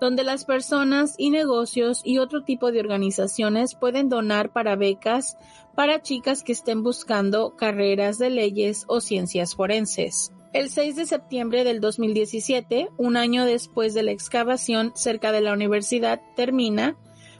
[0.00, 5.38] donde las personas y negocios y otro tipo de organizaciones pueden donar para becas
[5.74, 10.33] para chicas que estén buscando carreras de leyes o ciencias forenses.
[10.54, 15.52] El 6 de septiembre del 2017, un año después de la excavación cerca de la
[15.52, 16.96] universidad, termina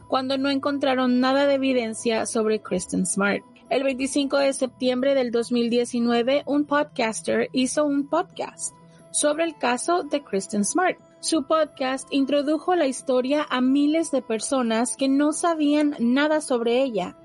[0.08, 3.44] cuando no encontraron nada de evidencia sobre Kristen Smart.
[3.70, 8.74] El 25 de septiembre del 2019, un podcaster hizo un podcast
[9.12, 10.98] sobre el caso de Kristen Smart.
[11.20, 17.16] Su podcast introdujo la historia a miles de personas que no sabían nada sobre ella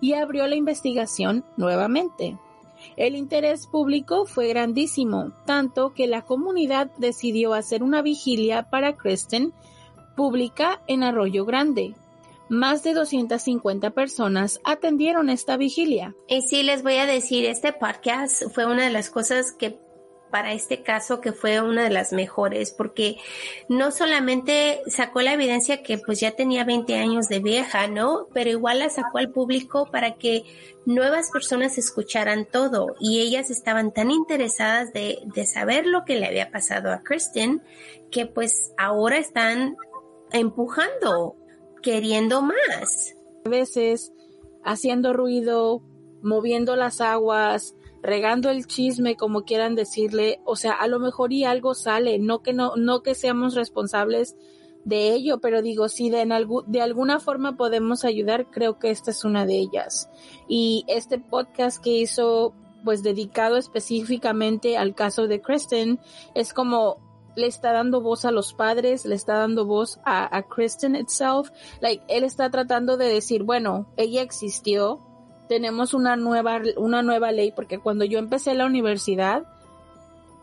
[0.00, 2.38] y abrió la investigación nuevamente.
[2.96, 9.52] El interés público fue grandísimo, tanto que la comunidad decidió hacer una vigilia para Kristen
[10.16, 11.94] pública en Arroyo Grande.
[12.48, 16.14] Más de 250 personas atendieron esta vigilia.
[16.28, 19.78] Y sí, les voy a decir, este podcast fue una de las cosas que
[20.34, 23.18] para este caso que fue una de las mejores porque
[23.68, 28.26] no solamente sacó la evidencia que pues ya tenía 20 años de vieja, ¿no?
[28.34, 30.42] Pero igual la sacó al público para que
[30.86, 36.26] nuevas personas escucharan todo y ellas estaban tan interesadas de, de saber lo que le
[36.26, 37.62] había pasado a Kristen
[38.10, 39.76] que pues ahora están
[40.32, 41.36] empujando,
[41.80, 43.14] queriendo más.
[43.44, 44.12] A veces
[44.64, 45.80] haciendo ruido,
[46.22, 51.44] moviendo las aguas, regando el chisme, como quieran decirle, o sea, a lo mejor y
[51.44, 54.36] algo sale, no que no, no que seamos responsables
[54.84, 56.32] de ello, pero digo, si de, en
[56.66, 60.10] de alguna forma podemos ayudar, creo que esta es una de ellas.
[60.46, 62.52] Y este podcast que hizo,
[62.84, 65.98] pues dedicado específicamente al caso de Kristen,
[66.34, 66.98] es como
[67.36, 71.48] le está dando voz a los padres, le está dando voz a, a Kristen itself,
[71.80, 75.00] like, él está tratando de decir, bueno, ella existió,
[75.48, 79.44] tenemos una nueva, una nueva ley, porque cuando yo empecé la universidad,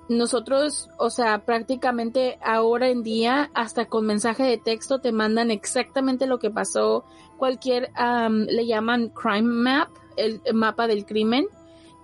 [0.09, 6.27] nosotros, o sea, prácticamente ahora en día, hasta con mensaje de texto te mandan exactamente
[6.27, 7.05] lo que pasó,
[7.37, 7.91] cualquier,
[8.29, 11.47] le llaman crime map, el mapa del crimen,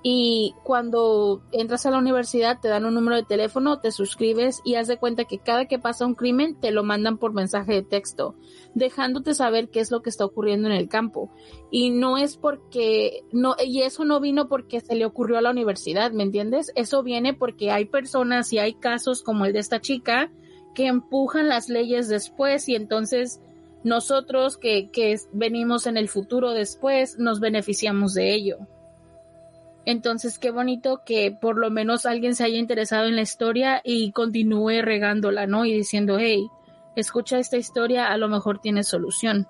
[0.09, 4.75] y cuando entras a la universidad te dan un número de teléfono, te suscribes y
[4.75, 7.81] haz de cuenta que cada que pasa un crimen te lo mandan por mensaje de
[7.81, 8.33] texto,
[8.73, 11.29] dejándote saber qué es lo que está ocurriendo en el campo.
[11.71, 15.51] Y no es porque, no, y eso no vino porque se le ocurrió a la
[15.51, 16.71] universidad, ¿me entiendes?
[16.75, 20.31] Eso viene porque hay personas y hay casos como el de esta chica
[20.73, 23.41] que empujan las leyes después y entonces
[23.83, 28.57] nosotros que, que venimos en el futuro después nos beneficiamos de ello.
[29.87, 34.11] Entonces, qué bonito que por lo menos alguien se haya interesado en la historia y
[34.11, 35.63] continúe regándola, ¿no?
[35.63, 36.49] Y diciendo, hey,
[36.97, 39.47] escucha esta historia, a lo mejor tiene solución.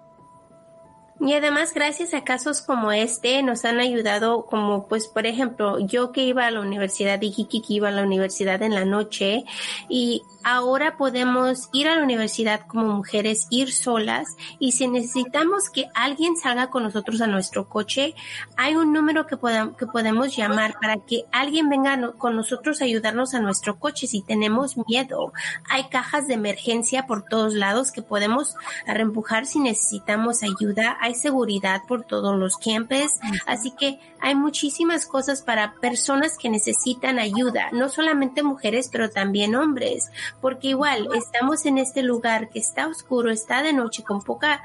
[1.20, 6.12] Y además, gracias a casos como este, nos han ayudado, como pues, por ejemplo, yo
[6.12, 9.44] que iba a la universidad y Kiki que iba a la universidad en la noche,
[9.90, 15.90] y ahora podemos ir a la universidad como mujeres, ir solas, y si necesitamos que
[15.94, 18.16] alguien salga con nosotros a nuestro coche,
[18.56, 19.36] hay un número que,
[19.78, 24.22] que podemos llamar para que alguien venga con nosotros a ayudarnos a nuestro coche si
[24.22, 25.34] tenemos miedo.
[25.70, 28.56] Hay cajas de emergencia por todos lados que podemos
[28.86, 30.98] reempujar si necesitamos ayuda.
[31.02, 37.20] Hay seguridad por todos los campes, así que hay muchísimas cosas para personas que necesitan
[37.20, 40.10] ayuda, no solamente mujeres, pero también hombres,
[40.42, 44.64] porque igual estamos en este lugar que está oscuro, está de noche con poca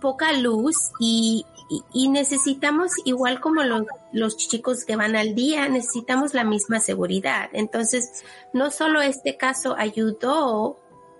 [0.00, 1.44] poca luz y,
[1.92, 7.50] y, necesitamos, igual como los, los chicos que van al día, necesitamos la misma seguridad.
[7.52, 10.78] Entonces, no solo este caso ayudó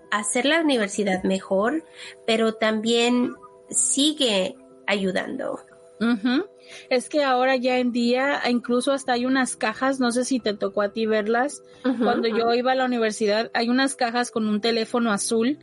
[0.09, 1.83] a hacer la universidad mejor,
[2.25, 3.33] pero también
[3.69, 4.55] sigue
[4.87, 5.59] ayudando.
[6.89, 10.53] Es que ahora ya en día incluso hasta hay unas cajas, no sé si te
[10.53, 11.63] tocó a ti verlas,
[12.03, 15.59] cuando yo iba a la universidad hay unas cajas con un teléfono azul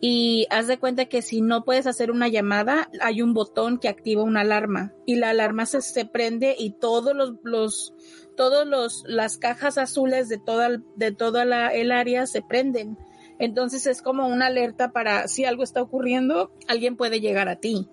[0.00, 3.88] y haz de cuenta que si no puedes hacer una llamada hay un botón que
[3.88, 7.94] activa una alarma y la alarma se, se prende y todos los, los
[8.36, 12.98] todos los las cajas azules de toda de toda la, el área se prenden
[13.38, 17.88] entonces es como una alerta para si algo está ocurriendo, alguien puede llegar a ti.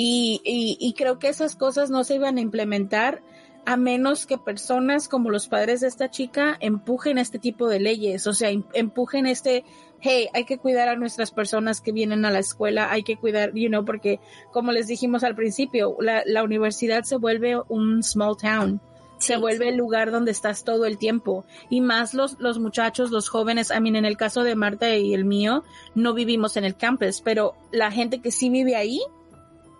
[0.00, 3.20] Y, y, creo que esas cosas no se iban a implementar
[3.66, 8.28] a menos que personas como los padres de esta chica empujen este tipo de leyes,
[8.28, 9.64] o sea, em, empujen este,
[10.00, 13.52] hey, hay que cuidar a nuestras personas que vienen a la escuela, hay que cuidar,
[13.54, 14.20] you know, porque
[14.52, 18.80] como les dijimos al principio, la, la universidad se vuelve un small town
[19.18, 21.44] se vuelve el lugar donde estás todo el tiempo.
[21.68, 25.12] Y más los, los muchachos, los jóvenes, I mean, en el caso de Marta y
[25.12, 25.64] el mío,
[25.96, 29.00] no vivimos en el campus, pero la gente que sí vive ahí,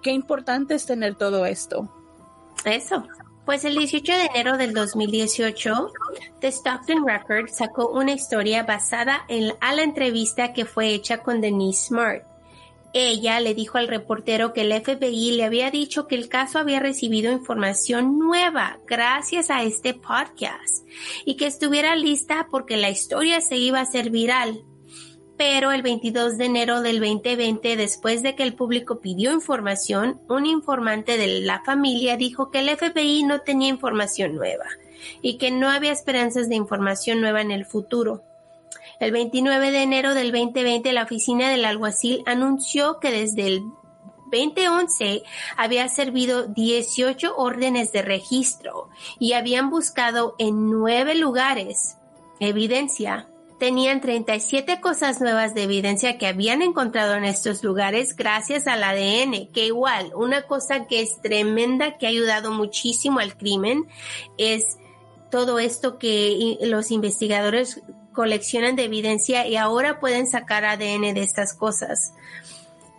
[0.02, 1.88] qué importante es tener todo esto.
[2.64, 3.04] Eso.
[3.44, 5.92] Pues el 18 de enero del 2018,
[6.40, 11.40] The Stockton Record sacó una historia basada en a la entrevista que fue hecha con
[11.40, 12.28] Denise Smart
[12.92, 16.80] ella le dijo al reportero que el FBI le había dicho que el caso había
[16.80, 20.86] recibido información nueva gracias a este podcast
[21.26, 24.64] y que estuviera lista porque la historia se iba a hacer viral.
[25.38, 30.46] Pero el 22 de enero del 2020, después de que el público pidió información, un
[30.46, 34.66] informante de la familia dijo que el FBI no tenía información nueva
[35.22, 38.24] y que no había esperanzas de información nueva en el futuro.
[38.98, 43.62] El 29 de enero del 2020, la oficina del alguacil anunció que desde el
[44.32, 45.22] 2011
[45.56, 48.88] había servido 18 órdenes de registro
[49.20, 51.96] y habían buscado en nueve lugares
[52.40, 53.28] evidencia.
[53.58, 59.48] Tenían 37 cosas nuevas de evidencia que habían encontrado en estos lugares gracias al ADN,
[59.52, 63.88] que igual, una cosa que es tremenda, que ha ayudado muchísimo al crimen,
[64.36, 64.78] es
[65.32, 67.82] todo esto que los investigadores
[68.12, 72.12] coleccionan de evidencia y ahora pueden sacar ADN de estas cosas.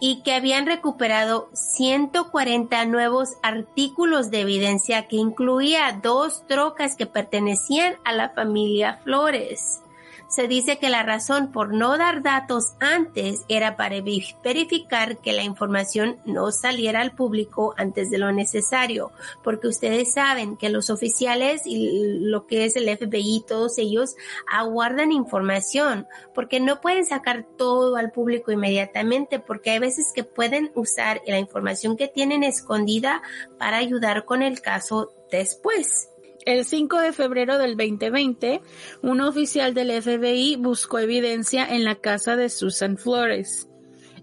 [0.01, 7.95] Y que habían recuperado 140 nuevos artículos de evidencia que incluía dos trocas que pertenecían
[8.03, 9.81] a la familia Flores
[10.29, 15.43] se dice que la razón por no dar datos antes era para verificar que la
[15.43, 19.11] información no saliera al público antes de lo necesario,
[19.43, 24.15] porque ustedes saben que los oficiales y lo que es el FBI, todos ellos
[24.51, 30.71] aguardan información, porque no pueden sacar todo al público inmediatamente, porque hay veces que pueden
[30.75, 33.23] usar la información que tienen escondida
[33.57, 36.08] para ayudar con el caso después.
[36.45, 38.61] El 5 de febrero del 2020,
[39.01, 43.67] un oficial del FBI buscó evidencia en la casa de Susan Flores,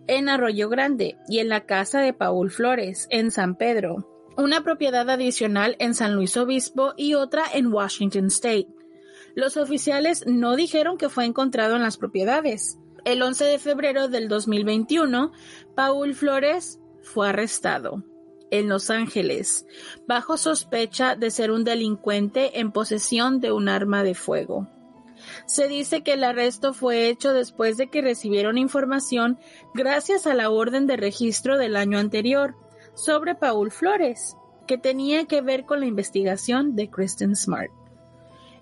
[0.06, 4.08] en Arroyo Grande, y en la casa de Paul Flores, en San Pedro,
[4.38, 8.68] una propiedad adicional en San Luis Obispo y otra en Washington State.
[9.34, 12.78] Los oficiales no dijeron que fue encontrado en las propiedades.
[13.04, 15.32] El 11 de febrero del 2021,
[15.74, 18.02] Paul Flores fue arrestado
[18.50, 19.66] en Los Ángeles,
[20.06, 24.68] bajo sospecha de ser un delincuente en posesión de un arma de fuego.
[25.46, 29.38] Se dice que el arresto fue hecho después de que recibieron información
[29.74, 32.54] gracias a la orden de registro del año anterior
[32.94, 34.36] sobre Paul Flores,
[34.66, 37.70] que tenía que ver con la investigación de Kristen Smart.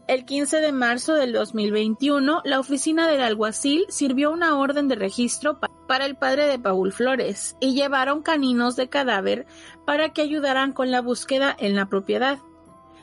[0.07, 5.59] El 15 de marzo del 2021, la oficina del alguacil sirvió una orden de registro
[5.89, 9.47] para el padre de Paul Flores y llevaron caninos de cadáver
[9.87, 12.39] para que ayudaran con la búsqueda en la propiedad.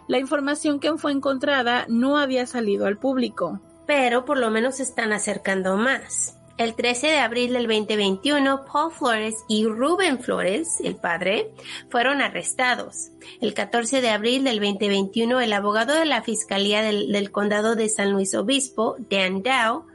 [0.07, 3.59] La información que fue encontrada no había salido al público.
[3.87, 6.37] Pero por lo menos están acercando más.
[6.61, 11.51] El 13 de abril del 2021, Paul Flores y Rubén Flores, el padre,
[11.89, 13.09] fueron arrestados.
[13.39, 18.11] El 14 de abril del 2021, el abogado de la Fiscalía del, Condado de San
[18.11, 19.87] Luis Obispo, Dan Dow,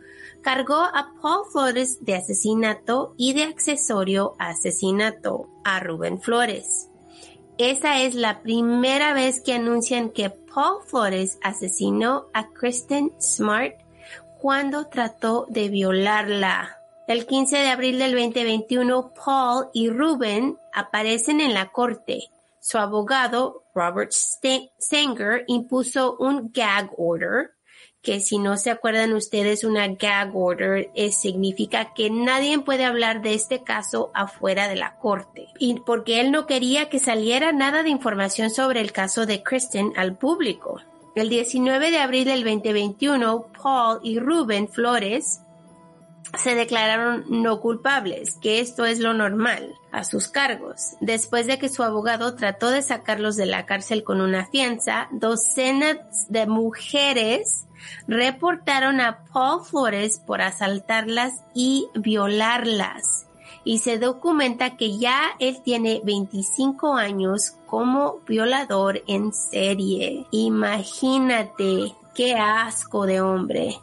[0.43, 6.89] cargó a Paul Flores de asesinato y de accesorio a asesinato a Rubén Flores.
[7.59, 13.86] Esa es la primera vez que anuncian que Paul Flores asesinó a Kristen Smart
[14.47, 16.79] cuando trató de violarla.
[17.09, 22.31] El 15 de abril del 2021, Paul y Ruben aparecen en la corte.
[22.61, 27.55] Su abogado, Robert Sanger, impuso un gag order,
[28.01, 33.35] que si no se acuerdan ustedes, una gag order significa que nadie puede hablar de
[33.35, 35.49] este caso afuera de la corte.
[35.59, 39.93] Y porque él no quería que saliera nada de información sobre el caso de Kristen
[39.97, 40.81] al público.
[41.17, 45.41] El 19 de abril del 2021, Paul y Ruben Flores
[46.37, 50.93] se declararon no culpables, que esto es lo normal, a sus cargos.
[51.01, 55.97] Después de que su abogado trató de sacarlos de la cárcel con una fianza, docenas
[56.29, 57.67] de mujeres
[58.07, 63.26] reportaron a Paul Flores por asaltarlas y violarlas
[63.67, 70.25] y se documenta que ya él tiene 25 años como violador en serie.
[70.31, 73.77] Imagínate qué asco de hombre.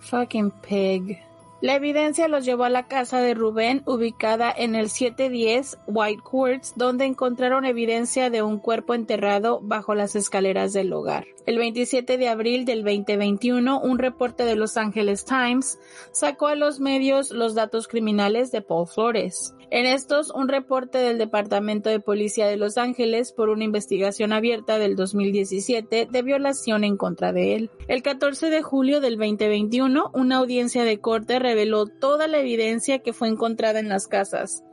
[0.00, 1.27] Fucking pig.
[1.60, 6.74] La evidencia los llevó a la casa de Rubén, ubicada en el 710 White Courts,
[6.76, 11.26] donde encontraron evidencia de un cuerpo enterrado bajo las escaleras del hogar.
[11.46, 15.80] El 27 de abril del 2021, un reporte de Los Angeles Times
[16.12, 19.54] sacó a los medios los datos criminales de Paul Flores.
[19.70, 24.78] En estos, un reporte del Departamento de Policía de Los Ángeles por una investigación abierta
[24.78, 27.70] del 2017 de violación en contra de él.
[27.86, 33.14] El 14 de julio del 2021, una audiencia de corte reveló toda la evidencia que
[33.14, 34.64] fue encontrada en las casas.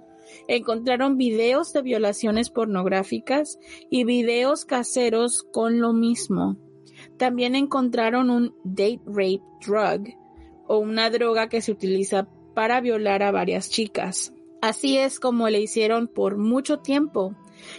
[0.50, 3.60] Encontraron videos de violaciones pornográficas
[3.90, 6.58] y videos caseros con lo mismo.
[7.18, 10.14] También encontraron un date rape drug
[10.68, 14.34] o una droga que se utiliza para violar a varias chicas.
[14.62, 17.36] Así es como le hicieron por mucho tiempo,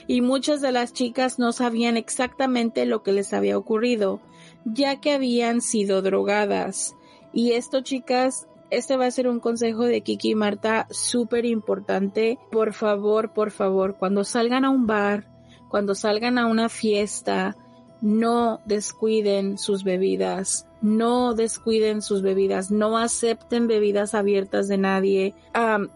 [0.07, 4.23] y muchas de las chicas no sabían exactamente lo que les había ocurrido,
[4.65, 6.97] ya que habían sido drogadas.
[7.33, 12.39] Y esto, chicas, este va a ser un consejo de Kiki y Marta súper importante.
[12.51, 15.29] Por favor, por favor, cuando salgan a un bar,
[15.69, 17.57] cuando salgan a una fiesta,
[18.01, 25.35] no descuiden sus bebidas, no descuiden sus bebidas, no acepten bebidas abiertas de nadie.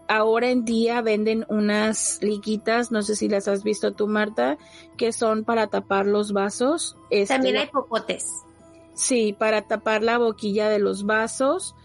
[0.07, 4.57] ahora en día venden unas liquitas, no sé si las has visto tú, Marta,
[4.97, 6.97] que son para tapar los vasos.
[7.09, 8.27] Este, También hay popotes.
[8.93, 11.75] Sí, para tapar la boquilla de los vasos.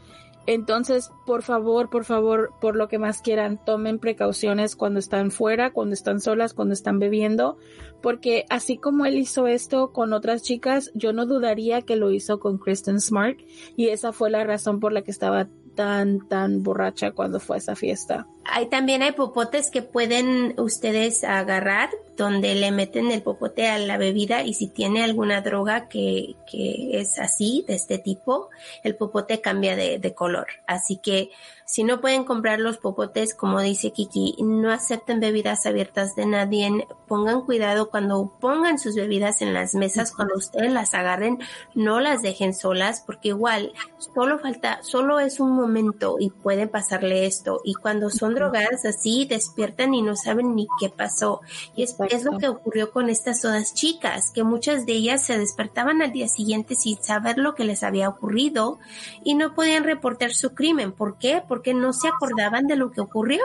[0.46, 5.72] Entonces, por favor, por favor, por lo que más quieran, tomen precauciones cuando están fuera,
[5.72, 7.58] cuando están solas, cuando están bebiendo,
[8.00, 12.38] porque así como él hizo esto con otras chicas, yo no dudaría que lo hizo
[12.38, 13.38] con Kristen Smart
[13.76, 17.58] y esa fue la razón por la que estaba tan, tan borracha cuando fue a
[17.58, 18.28] esa fiesta.
[18.50, 23.98] Hay también hay popotes que pueden ustedes agarrar donde le meten el popote a la
[23.98, 28.48] bebida y si tiene alguna droga que, que es así, de este tipo,
[28.82, 30.46] el popote cambia de, de color.
[30.66, 31.30] Así que
[31.66, 36.86] si no pueden comprar los popotes, como dice Kiki, no acepten bebidas abiertas de nadie.
[37.08, 41.40] Pongan cuidado cuando pongan sus bebidas en las mesas, cuando ustedes las agarren,
[41.74, 47.26] no las dejen solas, porque igual solo falta, solo es un momento y puede pasarle
[47.26, 47.60] esto.
[47.64, 51.40] Y cuando son drogadas así, despiertan y no saben ni qué pasó.
[51.74, 55.38] Y es, es lo que ocurrió con estas todas chicas, que muchas de ellas se
[55.38, 58.78] despertaban al día siguiente sin saber lo que les había ocurrido
[59.24, 60.92] y no podían reportar su crimen.
[60.92, 61.42] ¿Por qué?
[61.48, 63.40] porque no se acordaban de lo que ocurrió.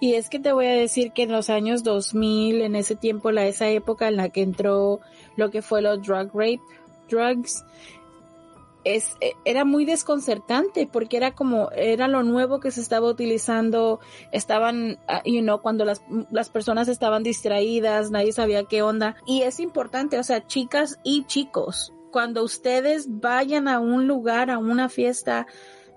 [0.00, 3.30] Y es que te voy a decir que en los años 2000, en ese tiempo,
[3.30, 5.00] la, esa época en la que entró
[5.36, 6.60] lo que fue los drug rape,
[7.08, 7.64] drugs,
[8.86, 13.98] es, era muy desconcertante porque era como, era lo nuevo que se estaba utilizando,
[14.30, 19.16] estaban, ah, you know, cuando las, las personas estaban distraídas, nadie sabía qué onda.
[19.26, 24.58] Y es importante, o sea, chicas y chicos, cuando ustedes vayan a un lugar, a
[24.58, 25.48] una fiesta,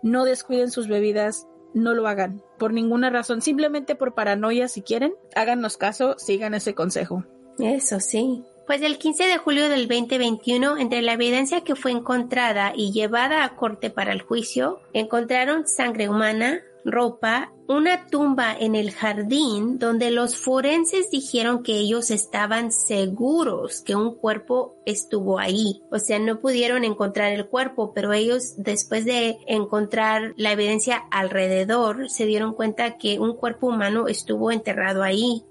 [0.01, 5.13] no descuiden sus bebidas, no lo hagan por ninguna razón, simplemente por paranoia si quieren,
[5.35, 7.23] háganos caso, sigan ese consejo.
[7.59, 8.43] Eso sí.
[8.69, 13.43] Pues el 15 de julio del 2021, entre la evidencia que fue encontrada y llevada
[13.43, 20.11] a corte para el juicio, encontraron sangre humana, ropa, una tumba en el jardín donde
[20.11, 25.81] los forenses dijeron que ellos estaban seguros que un cuerpo estuvo ahí.
[25.89, 32.07] O sea, no pudieron encontrar el cuerpo, pero ellos después de encontrar la evidencia alrededor
[32.11, 35.43] se dieron cuenta que un cuerpo humano estuvo enterrado ahí.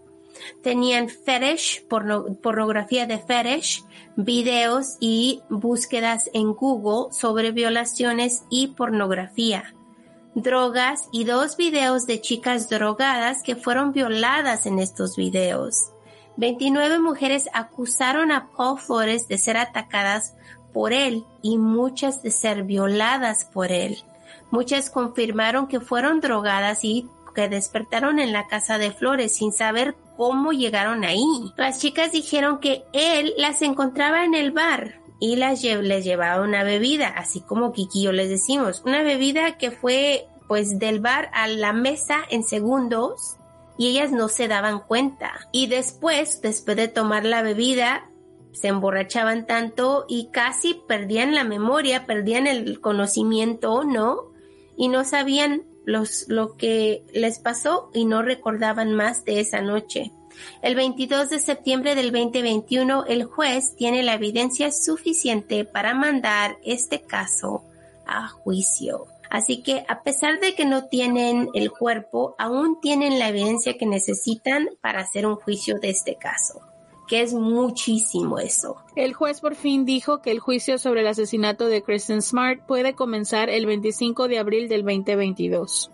[0.62, 3.84] Tenían fetish, pornografía de fetish,
[4.16, 9.74] videos y búsquedas en Google sobre violaciones y pornografía
[10.42, 15.90] drogas y dos videos de chicas drogadas que fueron violadas en estos videos.
[16.36, 20.34] 29 mujeres acusaron a Paul Flores de ser atacadas
[20.72, 23.98] por él y muchas de ser violadas por él.
[24.50, 27.08] Muchas confirmaron que fueron drogadas y
[27.46, 31.52] despertaron en la casa de Flores sin saber cómo llegaron ahí.
[31.56, 36.64] Las chicas dijeron que él las encontraba en el bar y las les llevaba una
[36.64, 41.46] bebida, así como Kiki yo les decimos, una bebida que fue pues del bar a
[41.46, 43.36] la mesa en segundos
[43.76, 45.32] y ellas no se daban cuenta.
[45.52, 48.10] Y después, después de tomar la bebida,
[48.52, 54.32] se emborrachaban tanto y casi perdían la memoria, perdían el conocimiento, ¿no?
[54.76, 60.12] Y no sabían los, lo que les pasó y no recordaban más de esa noche.
[60.60, 67.00] El 22 de septiembre del 2021, el juez tiene la evidencia suficiente para mandar este
[67.00, 67.64] caso
[68.06, 69.06] a juicio.
[69.30, 73.86] Así que a pesar de que no tienen el cuerpo, aún tienen la evidencia que
[73.86, 76.67] necesitan para hacer un juicio de este caso
[77.08, 78.76] que es muchísimo eso.
[78.94, 82.94] El juez por fin dijo que el juicio sobre el asesinato de Kristen Smart puede
[82.94, 85.90] comenzar el 25 de abril del 2022.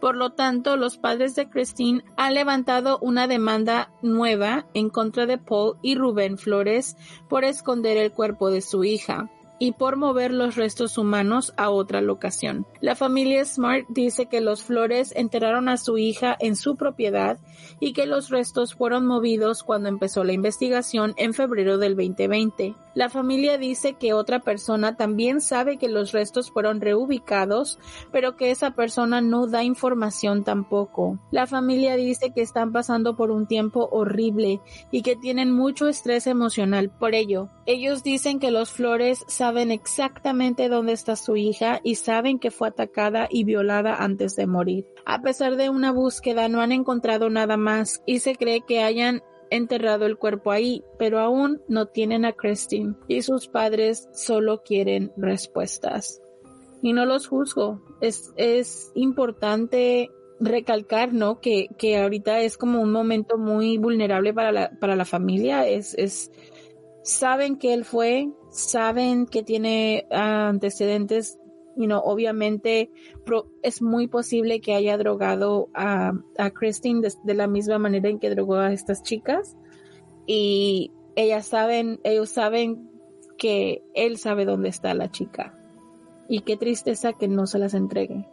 [0.00, 5.36] Por lo tanto, los padres de Christine han levantado una demanda nueva en contra de
[5.36, 6.96] Paul y Rubén Flores
[7.28, 9.30] por esconder el cuerpo de su hija
[9.60, 12.66] y por mover los restos humanos a otra locación.
[12.80, 17.38] La familia Smart dice que los Flores enterraron a su hija en su propiedad
[17.78, 22.74] y que los restos fueron movidos cuando empezó la investigación en febrero del 2020.
[22.94, 27.78] La familia dice que otra persona también sabe que los restos fueron reubicados,
[28.10, 31.18] pero que esa persona no da información tampoco.
[31.30, 34.60] La familia dice que están pasando por un tiempo horrible
[34.90, 37.48] y que tienen mucho estrés emocional por ello.
[37.66, 42.68] Ellos dicen que los Flores saben exactamente dónde está su hija y saben que fue
[42.68, 44.86] atacada y violada antes de morir.
[45.06, 49.22] A pesar de una búsqueda no han encontrado nada más y se cree que hayan
[49.50, 55.12] enterrado el cuerpo ahí, pero aún no tienen a Christine y sus padres solo quieren
[55.16, 56.22] respuestas.
[56.82, 57.82] Y no los juzgo.
[58.00, 61.40] Es, es importante recalcar, ¿no?
[61.40, 65.68] Que, que ahorita es como un momento muy vulnerable para la, para la familia.
[65.68, 66.30] Es, es,
[67.02, 71.38] saben que él fue, saben que tiene antecedentes
[71.76, 72.90] you know, obviamente
[73.62, 78.30] es muy posible que haya drogado a, a Christine de, la misma manera en que
[78.30, 79.56] drogó a estas chicas
[80.26, 82.90] y ellas saben, ellos saben
[83.38, 85.56] que él sabe dónde está la chica.
[86.28, 88.28] Y qué tristeza que no se las entregue.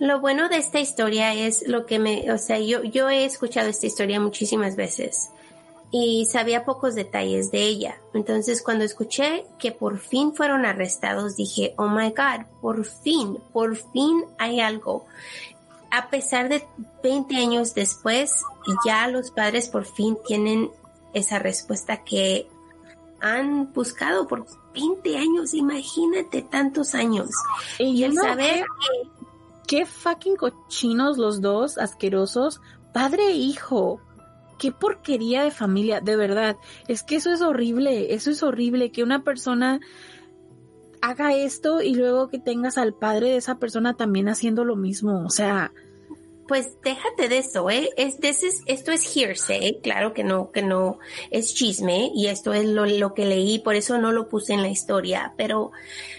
[0.00, 3.68] Lo bueno de esta historia es lo que me, o sea, yo, yo he escuchado
[3.68, 5.30] esta historia muchísimas veces
[5.96, 8.00] y sabía pocos detalles de ella.
[8.14, 13.76] Entonces cuando escuché que por fin fueron arrestados, dije, oh my God, por fin, por
[13.76, 15.06] fin hay algo.
[15.92, 16.66] A pesar de
[17.04, 18.42] 20 años después,
[18.84, 20.68] ya los padres por fin tienen
[21.12, 22.48] esa respuesta que
[23.20, 27.30] han buscado por 20 años, imagínate tantos años.
[27.78, 29.10] Y, el saber que...
[29.68, 32.60] Qué fucking cochinos los dos, asquerosos,
[32.92, 34.00] padre e hijo
[34.58, 36.56] qué porquería de familia, de verdad.
[36.88, 39.80] Es que eso es horrible, eso es horrible, que una persona
[41.00, 45.24] haga esto y luego que tengas al padre de esa persona también haciendo lo mismo,
[45.24, 45.72] o sea...
[46.46, 47.88] Pues déjate de eso, ¿eh?
[47.96, 48.18] Es,
[48.66, 50.98] esto es hearsay, claro que no, que no
[51.30, 54.60] es chisme y esto es lo, lo que leí, por eso no lo puse en
[54.60, 55.72] la historia, pero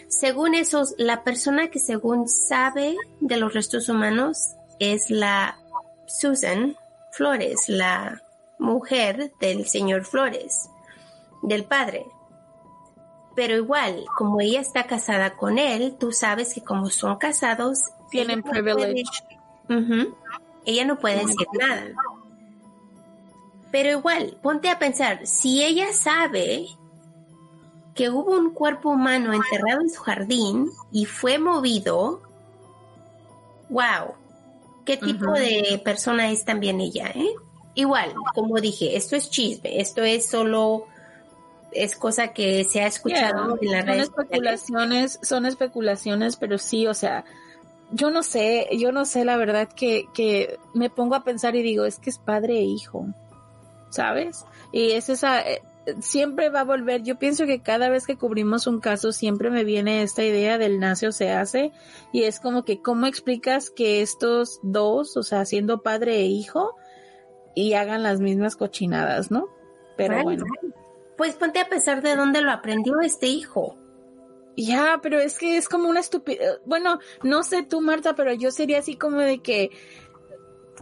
[0.08, 5.60] según eso, la persona que según sabe de los restos humanos es la
[6.08, 6.76] Susan
[7.12, 8.25] Flores, la
[8.60, 10.70] mujer del señor Flores,
[11.42, 12.08] del padre.
[13.36, 17.80] Pero igual, como ella está casada con él, tú sabes que como son casados,
[18.10, 19.04] tienen privilege.
[20.66, 21.88] ella no puede decir nada.
[23.72, 26.68] Pero igual, ponte a pensar, si ella sabe
[27.94, 32.22] que hubo un cuerpo humano enterrado en su jardín y fue movido,
[33.70, 34.14] wow,
[34.86, 37.34] ¿qué tipo de persona es también ella, eh?
[37.76, 40.88] Igual, como dije, esto es chisme, esto es solo
[41.76, 46.94] es cosa que se ha escuchado en la Son especulaciones, son especulaciones, pero sí, o
[46.94, 47.26] sea,
[47.92, 51.62] yo no sé, yo no sé la verdad que, que me pongo a pensar y
[51.62, 53.08] digo, es que es padre e hijo,
[53.90, 54.46] ¿sabes?
[54.72, 55.62] Y es esa, eh,
[56.02, 59.64] siempre va a volver, yo pienso que cada vez que cubrimos un caso siempre me
[59.64, 61.72] viene esta idea del nace o se hace
[62.12, 66.76] y es como que cómo explicas que estos dos, o sea, siendo padre e hijo,
[67.56, 69.48] y hagan las mismas cochinadas, ¿no?
[69.98, 70.46] Pero bueno.
[71.18, 73.78] Pues ponte a pesar de dónde lo aprendió este hijo.
[74.58, 76.60] Ya, pero es que es como una estupidez.
[76.66, 79.72] Bueno, no sé tú, Marta, pero yo sería así como de que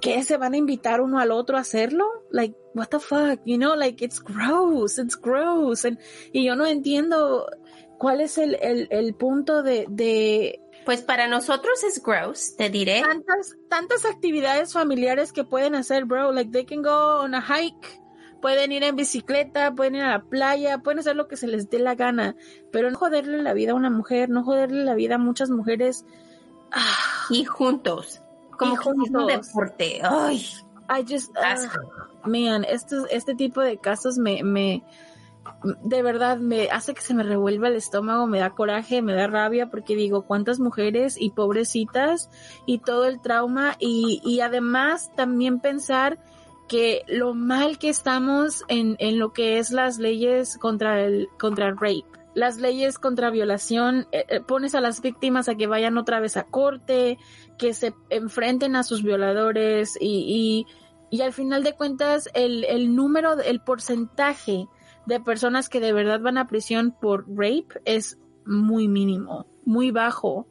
[0.02, 2.06] que se van a invitar uno al otro a hacerlo?
[2.30, 5.88] Like, what the fuck, you know, like it's gross, it's gross.
[6.34, 7.48] y yo no entiendo
[7.98, 13.02] cuál es el, el, el punto de, de pues para nosotros es gross, te diré.
[13.02, 16.32] Tantas, tantas actividades familiares que pueden hacer, bro.
[16.32, 18.02] Like they can go on a hike,
[18.42, 21.70] pueden ir en bicicleta, pueden ir a la playa, pueden hacer lo que se les
[21.70, 22.36] dé la gana.
[22.72, 26.06] Pero no joderle la vida a una mujer, no joderle la vida a muchas mujeres.
[26.72, 27.28] Ah.
[27.30, 28.22] Y juntos.
[28.58, 30.02] Como un deporte.
[30.04, 30.46] Ay.
[30.90, 34.84] I just, uh, man, este tipo de casos me, me,
[35.84, 39.28] de verdad me hace que se me revuelva el estómago, me da coraje, me da
[39.28, 42.30] rabia porque digo cuántas mujeres y pobrecitas
[42.66, 46.20] y todo el trauma y, y además también pensar
[46.68, 51.68] que lo mal que estamos en, en lo que es las leyes contra el, contra
[51.68, 52.06] el rape.
[52.36, 56.36] Las leyes contra violación, eh, eh, pones a las víctimas a que vayan otra vez
[56.36, 57.20] a corte,
[57.60, 60.66] que se enfrenten a sus violadores y,
[61.12, 64.68] y, y al final de cuentas el, el número, el porcentaje
[65.06, 70.48] de personas que de verdad van a prisión por rape es muy mínimo, muy bajo.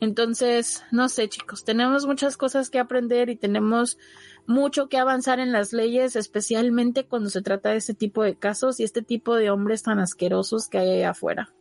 [0.00, 3.98] Entonces, no sé chicos, tenemos muchas cosas que aprender y tenemos
[4.46, 8.80] mucho que avanzar en las leyes, especialmente cuando se trata de este tipo de casos
[8.80, 11.52] y este tipo de hombres tan asquerosos que hay afuera.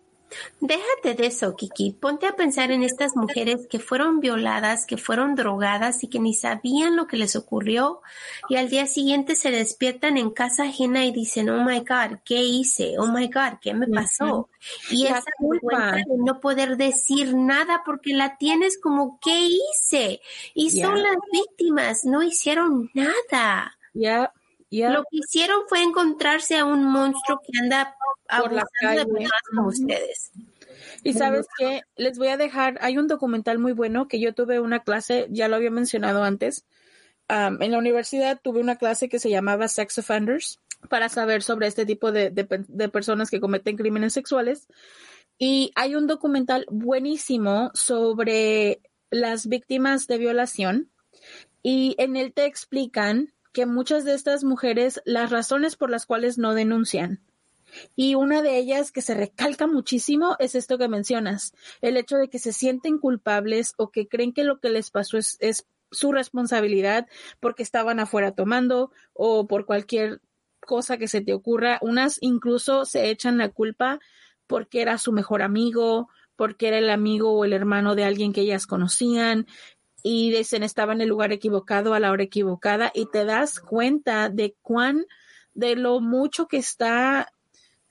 [0.59, 1.91] Déjate de eso, Kiki.
[1.99, 6.33] Ponte a pensar en estas mujeres que fueron violadas, que fueron drogadas y que ni
[6.33, 8.01] sabían lo que les ocurrió
[8.49, 12.43] y al día siguiente se despiertan en casa ajena y dicen, oh my God, ¿qué
[12.43, 12.95] hice?
[12.97, 14.49] Oh my God, ¿qué me pasó?
[14.89, 20.21] Y esa culpa de no poder decir nada porque la tienes como, ¿qué hice?
[20.53, 23.77] Y son las víctimas, no hicieron nada.
[24.71, 27.95] Lo que hicieron fue encontrarse a un monstruo que anda
[28.39, 29.05] por la calle.
[29.49, 30.31] como ustedes.
[31.03, 34.59] Y sabes que les voy a dejar, hay un documental muy bueno que yo tuve
[34.59, 36.65] una clase, ya lo había mencionado antes,
[37.27, 40.59] en la universidad tuve una clase que se llamaba Sex Offenders
[40.89, 44.67] para saber sobre este tipo de, de, personas que cometen crímenes sexuales.
[45.37, 50.91] Y hay un documental buenísimo sobre las víctimas de violación
[51.63, 56.37] y en él te explican que muchas de estas mujeres, las razones por las cuales
[56.37, 57.21] no denuncian,
[57.95, 62.29] y una de ellas que se recalca muchísimo es esto que mencionas, el hecho de
[62.29, 67.07] que se sienten culpables o que creen que lo que les pasó es, su responsabilidad
[67.41, 70.21] porque estaban afuera tomando o por cualquier
[70.61, 71.79] cosa que se te ocurra.
[71.81, 73.99] Unas incluso se echan la culpa
[74.47, 78.39] porque era su mejor amigo porque era el amigo o el hermano de alguien que
[78.39, 79.47] ellas conocían
[80.03, 84.29] y dicen estaba en el lugar equivocado a la hora equivocada y te das cuenta
[84.29, 85.05] de cuán,
[85.53, 87.31] de lo mucho que está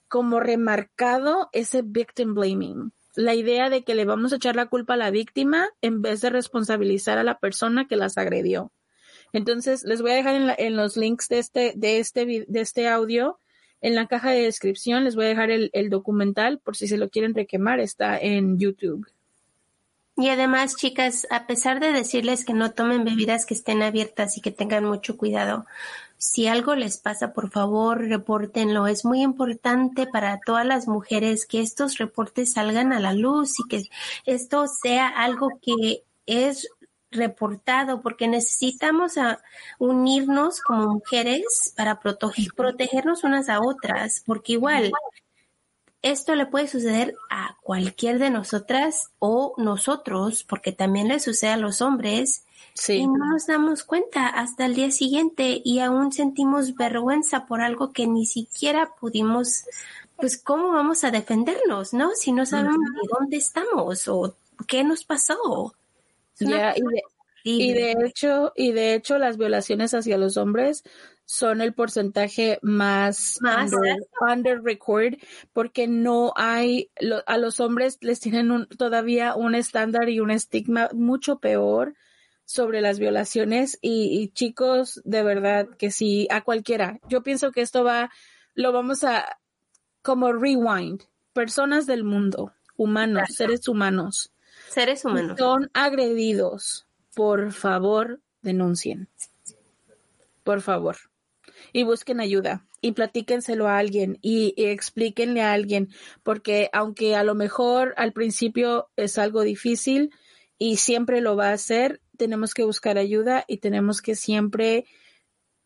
[0.09, 2.93] como remarcado ese victim blaming.
[3.15, 6.21] La idea de que le vamos a echar la culpa a la víctima en vez
[6.21, 8.73] de responsabilizar a la persona que las agredió.
[9.33, 12.89] Entonces, les voy a dejar en, en los links de este, de este, de este
[12.89, 13.39] audio
[13.81, 16.99] en la caja de descripción les voy a dejar el, el, documental por si se
[16.99, 19.07] lo quieren requemar, está en YouTube.
[20.21, 24.43] Y además, chicas, a pesar de decirles que no tomen bebidas que estén abiertas y
[24.43, 25.64] que tengan mucho cuidado,
[26.18, 28.87] si algo les pasa, por favor, repórtenlo.
[28.87, 33.66] Es muy importante para todas las mujeres que estos reportes salgan a la luz y
[33.66, 33.85] que
[34.27, 36.68] esto sea algo que es
[37.11, 39.14] reportado porque necesitamos
[39.79, 44.93] unirnos como mujeres para proteger, protegernos unas a otras, porque igual
[46.03, 51.57] esto le puede suceder a cualquier de nosotras o nosotros, porque también le sucede a
[51.57, 52.45] los hombres.
[52.89, 57.93] Y no nos damos cuenta hasta el día siguiente y aún sentimos vergüenza por algo
[57.93, 59.65] que ni siquiera pudimos,
[60.17, 62.13] pues, ¿cómo vamos a defendernos, no?
[62.15, 64.35] Si no sabemos de dónde estamos o
[64.67, 65.75] qué nos pasó.
[66.39, 67.03] y, de,
[67.45, 70.82] hecho, y de hecho las violaciones hacia los hombres
[71.24, 73.38] son el porcentaje más,
[74.20, 75.14] under, record
[75.53, 76.91] porque no hay
[77.26, 81.95] a los hombres les tienen todavía un estándar y un estigma mucho peor
[82.45, 83.78] sobre las violaciones.
[83.80, 86.99] Y, chicos de verdad que sí a cualquiera.
[87.09, 88.11] Yo pienso que esto va
[88.55, 89.38] lo vamos a
[90.03, 91.03] como rewind.
[91.32, 94.32] Personas del mundo humanos seres humanos
[94.70, 95.38] seres humanos.
[95.38, 96.86] Son agredidos.
[97.15, 99.09] Por favor, denuncien.
[100.45, 100.97] Por favor.
[101.73, 105.91] Y busquen ayuda y platíquenselo a alguien y, y, explíquenle a alguien,
[106.23, 110.11] porque aunque a lo mejor al principio es algo difícil
[110.59, 114.85] y siempre lo va a hacer, tenemos que buscar ayuda y tenemos que siempre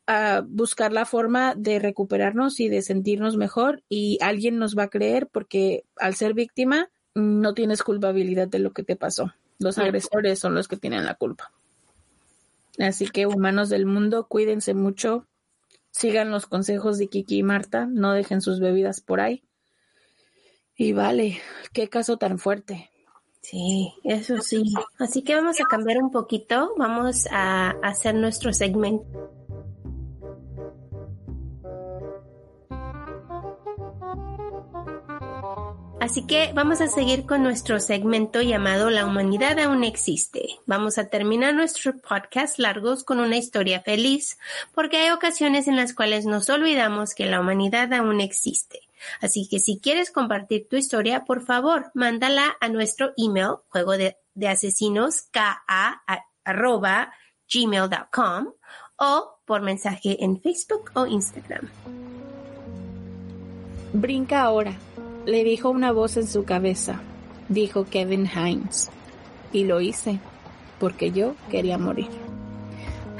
[0.09, 4.90] uh, buscar la forma de recuperarnos y de sentirnos mejor y alguien nos va a
[4.90, 9.32] creer porque al ser víctima no tienes culpabilidad de lo que te pasó.
[9.59, 11.52] Los agresores son los que tienen la culpa.
[12.78, 15.26] Así que humanos del mundo, cuídense mucho,
[15.90, 19.44] sigan los consejos de Kiki y Marta, no dejen sus bebidas por ahí.
[20.76, 21.40] Y vale,
[21.72, 22.90] qué caso tan fuerte.
[23.40, 24.64] Sí, eso sí.
[24.98, 29.05] Así que vamos a cambiar un poquito, vamos a hacer nuestro segmento
[36.05, 40.59] Así que vamos a seguir con nuestro segmento llamado La humanidad aún existe.
[40.66, 44.38] Vamos a terminar nuestro podcast largos con una historia feliz,
[44.74, 48.80] porque hay ocasiones en las cuales nos olvidamos que la humanidad aún existe.
[49.22, 54.18] Así que si quieres compartir tu historia, por favor, mándala a nuestro email, juego de,
[55.30, 55.64] ka,
[56.44, 57.14] arroba,
[57.50, 58.52] gmail.com
[58.98, 61.70] o por mensaje en Facebook o Instagram.
[63.94, 64.76] Brinca ahora
[65.26, 67.00] le dijo una voz en su cabeza,
[67.48, 68.90] dijo Kevin Hines.
[69.52, 70.18] Y lo hice,
[70.78, 72.08] porque yo quería morir.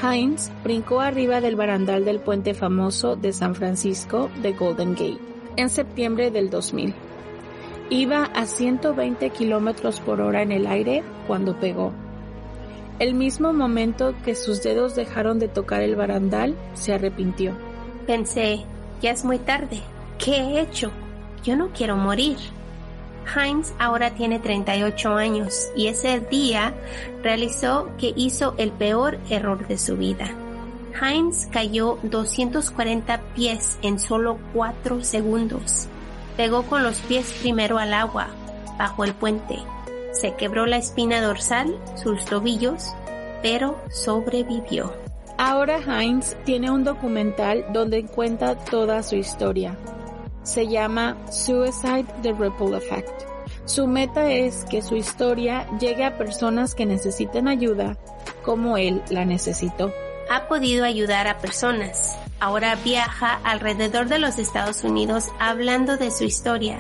[0.03, 5.19] Hines brincó arriba del barandal del puente famoso de San Francisco de Golden Gate
[5.57, 6.95] en septiembre del 2000.
[7.91, 11.93] Iba a 120 kilómetros por hora en el aire cuando pegó.
[12.99, 17.53] El mismo momento que sus dedos dejaron de tocar el barandal, se arrepintió.
[18.07, 18.65] Pensé,
[19.01, 19.81] ya es muy tarde.
[20.19, 20.93] ¿Qué he hecho?
[21.45, 22.39] Yo no quiero morir.
[23.37, 26.75] Heinz ahora tiene 38 años y ese día
[27.23, 30.31] realizó que hizo el peor error de su vida.
[31.01, 35.89] Heinz cayó 240 pies en solo 4 segundos.
[36.37, 38.29] Pegó con los pies primero al agua,
[38.79, 39.59] bajo el puente.
[40.13, 42.93] Se quebró la espina dorsal, sus tobillos,
[43.43, 44.93] pero sobrevivió.
[45.37, 49.77] Ahora Heinz tiene un documental donde cuenta toda su historia
[50.45, 53.25] se llama Suicide The Ripple Effect.
[53.65, 57.97] Su meta es que su historia llegue a personas que necesiten ayuda
[58.45, 59.93] como él la necesitó.
[60.31, 62.17] Ha podido ayudar a personas.
[62.41, 66.79] Ahora viaja alrededor de los Estados Unidos hablando de su historia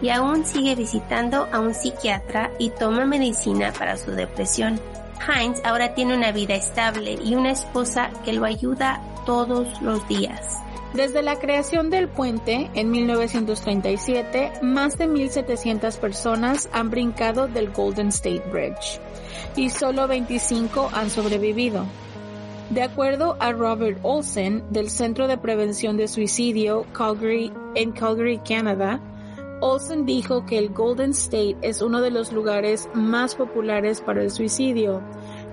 [0.00, 4.80] y aún sigue visitando a un psiquiatra y toma medicina para su depresión.
[5.28, 10.61] Heinz ahora tiene una vida estable y una esposa que lo ayuda todos los días.
[10.94, 18.08] Desde la creación del puente en 1937, más de 1.700 personas han brincado del Golden
[18.08, 19.00] State Bridge
[19.56, 21.86] y solo 25 han sobrevivido.
[22.68, 29.00] De acuerdo a Robert Olsen del Centro de Prevención de Suicidio Calgary, en Calgary, Canadá,
[29.62, 34.30] Olsen dijo que el Golden State es uno de los lugares más populares para el
[34.30, 35.00] suicidio,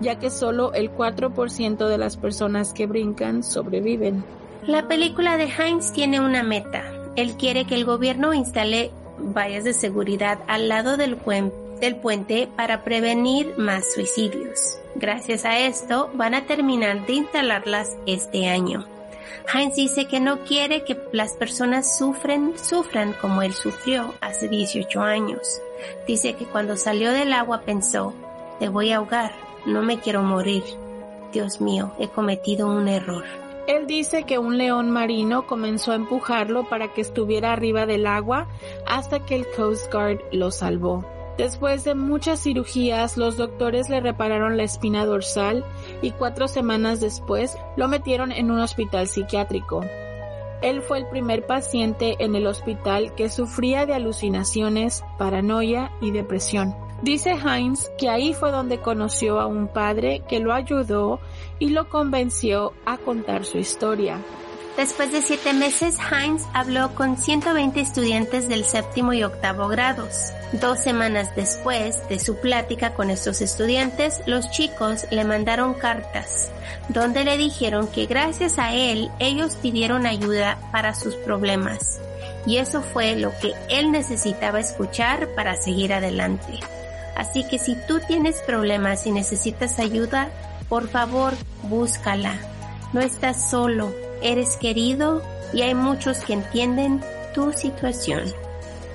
[0.01, 4.25] ya que solo el 4% de las personas que brincan sobreviven.
[4.69, 6.83] La película de Heinz tiene una meta.
[7.15, 13.57] Él quiere que el gobierno instale vallas de seguridad al lado del, puente para prevenir
[13.57, 14.79] más suicidios.
[14.93, 18.85] Gracias a esto van a terminar de instalarlas este año.
[19.51, 25.01] Heinz dice que no quiere que las personas sufren, sufran como él sufrió hace 18
[25.01, 25.59] años.
[26.05, 28.13] Dice que cuando salió del agua pensó,
[28.59, 29.31] te voy a ahogar,
[29.65, 30.63] no me quiero morir.
[31.33, 33.48] Dios mío, he cometido un error.
[33.69, 38.47] Él dice que un león marino comenzó a empujarlo para que estuviera arriba del agua
[38.87, 41.05] hasta que el Coast Guard lo salvó.
[41.37, 45.63] Después de muchas cirugías, los doctores le repararon la espina dorsal
[46.01, 49.85] y cuatro semanas después lo metieron en un hospital psiquiátrico.
[50.63, 56.75] Él fue el primer paciente en el hospital que sufría de alucinaciones, paranoia y depresión.
[57.01, 61.19] Dice Heinz que ahí fue donde conoció a un padre que lo ayudó
[61.59, 64.17] y lo convenció a contar su historia.
[64.77, 70.31] Después de siete meses, Heinz habló con 120 estudiantes del séptimo y octavo grados.
[70.53, 76.51] Dos semanas después de su plática con estos estudiantes, los chicos le mandaron cartas
[76.89, 82.01] donde le dijeron que gracias a él ellos pidieron ayuda para sus problemas.
[82.45, 86.59] Y eso fue lo que él necesitaba escuchar para seguir adelante.
[87.19, 90.29] Así que si tú tienes problemas y necesitas ayuda,
[90.69, 92.39] por favor, búscala.
[92.93, 97.01] No estás solo eres querido y hay muchos que entienden
[97.33, 98.23] tu situación.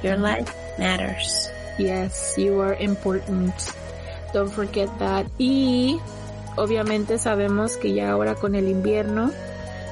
[0.02, 1.50] Your life matters.
[1.76, 3.52] Yes, you are important.
[4.32, 5.26] Don't forget that.
[5.36, 6.00] Y
[6.56, 9.32] obviamente sabemos que ya ahora con el invierno,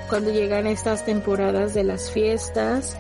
[0.09, 2.97] cuando llegan estas temporadas de las fiestas,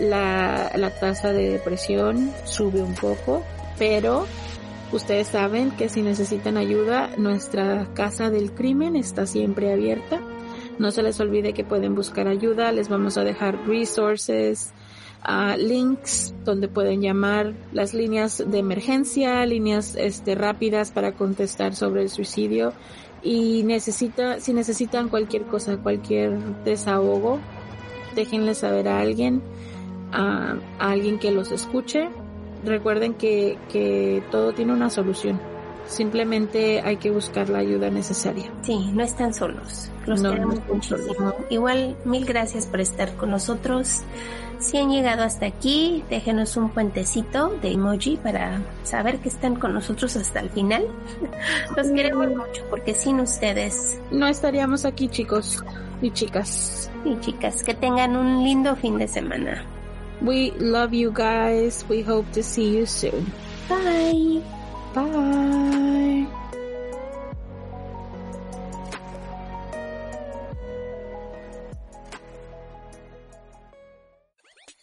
[0.00, 3.44] la, la tasa de depresión sube un poco,
[3.78, 4.26] pero
[4.94, 10.20] ustedes saben que si necesitan ayuda, nuestra casa del crimen está siempre abierta
[10.78, 12.72] no se les olvide que pueden buscar ayuda.
[12.72, 14.72] Les vamos a dejar resources,
[15.26, 22.02] uh, links donde pueden llamar las líneas de emergencia, líneas este, rápidas para contestar sobre
[22.02, 22.72] el suicidio.
[23.22, 27.38] Y necesita, si necesitan cualquier cosa, cualquier desahogo,
[28.14, 29.42] déjenle saber a alguien,
[30.12, 32.10] a alguien que los escuche.
[32.64, 35.40] Recuerden que, que todo tiene una solución.
[35.86, 38.50] Simplemente hay que buscar la ayuda necesaria.
[38.62, 39.90] Sí, no están solos.
[40.06, 41.34] Los no, queremos muchísimo.
[41.50, 44.02] Igual, mil gracias por estar con nosotros.
[44.58, 49.74] Si han llegado hasta aquí, déjenos un puentecito de emoji para saber que están con
[49.74, 50.86] nosotros hasta el final.
[51.76, 55.62] Los queremos mucho porque sin ustedes no estaríamos aquí, chicos
[56.00, 56.90] y chicas.
[57.04, 59.66] Y chicas, que tengan un lindo fin de semana.
[60.24, 61.84] We love you guys.
[61.86, 63.30] We hope to see you soon.
[63.68, 64.40] Bye.
[64.94, 66.26] Bye.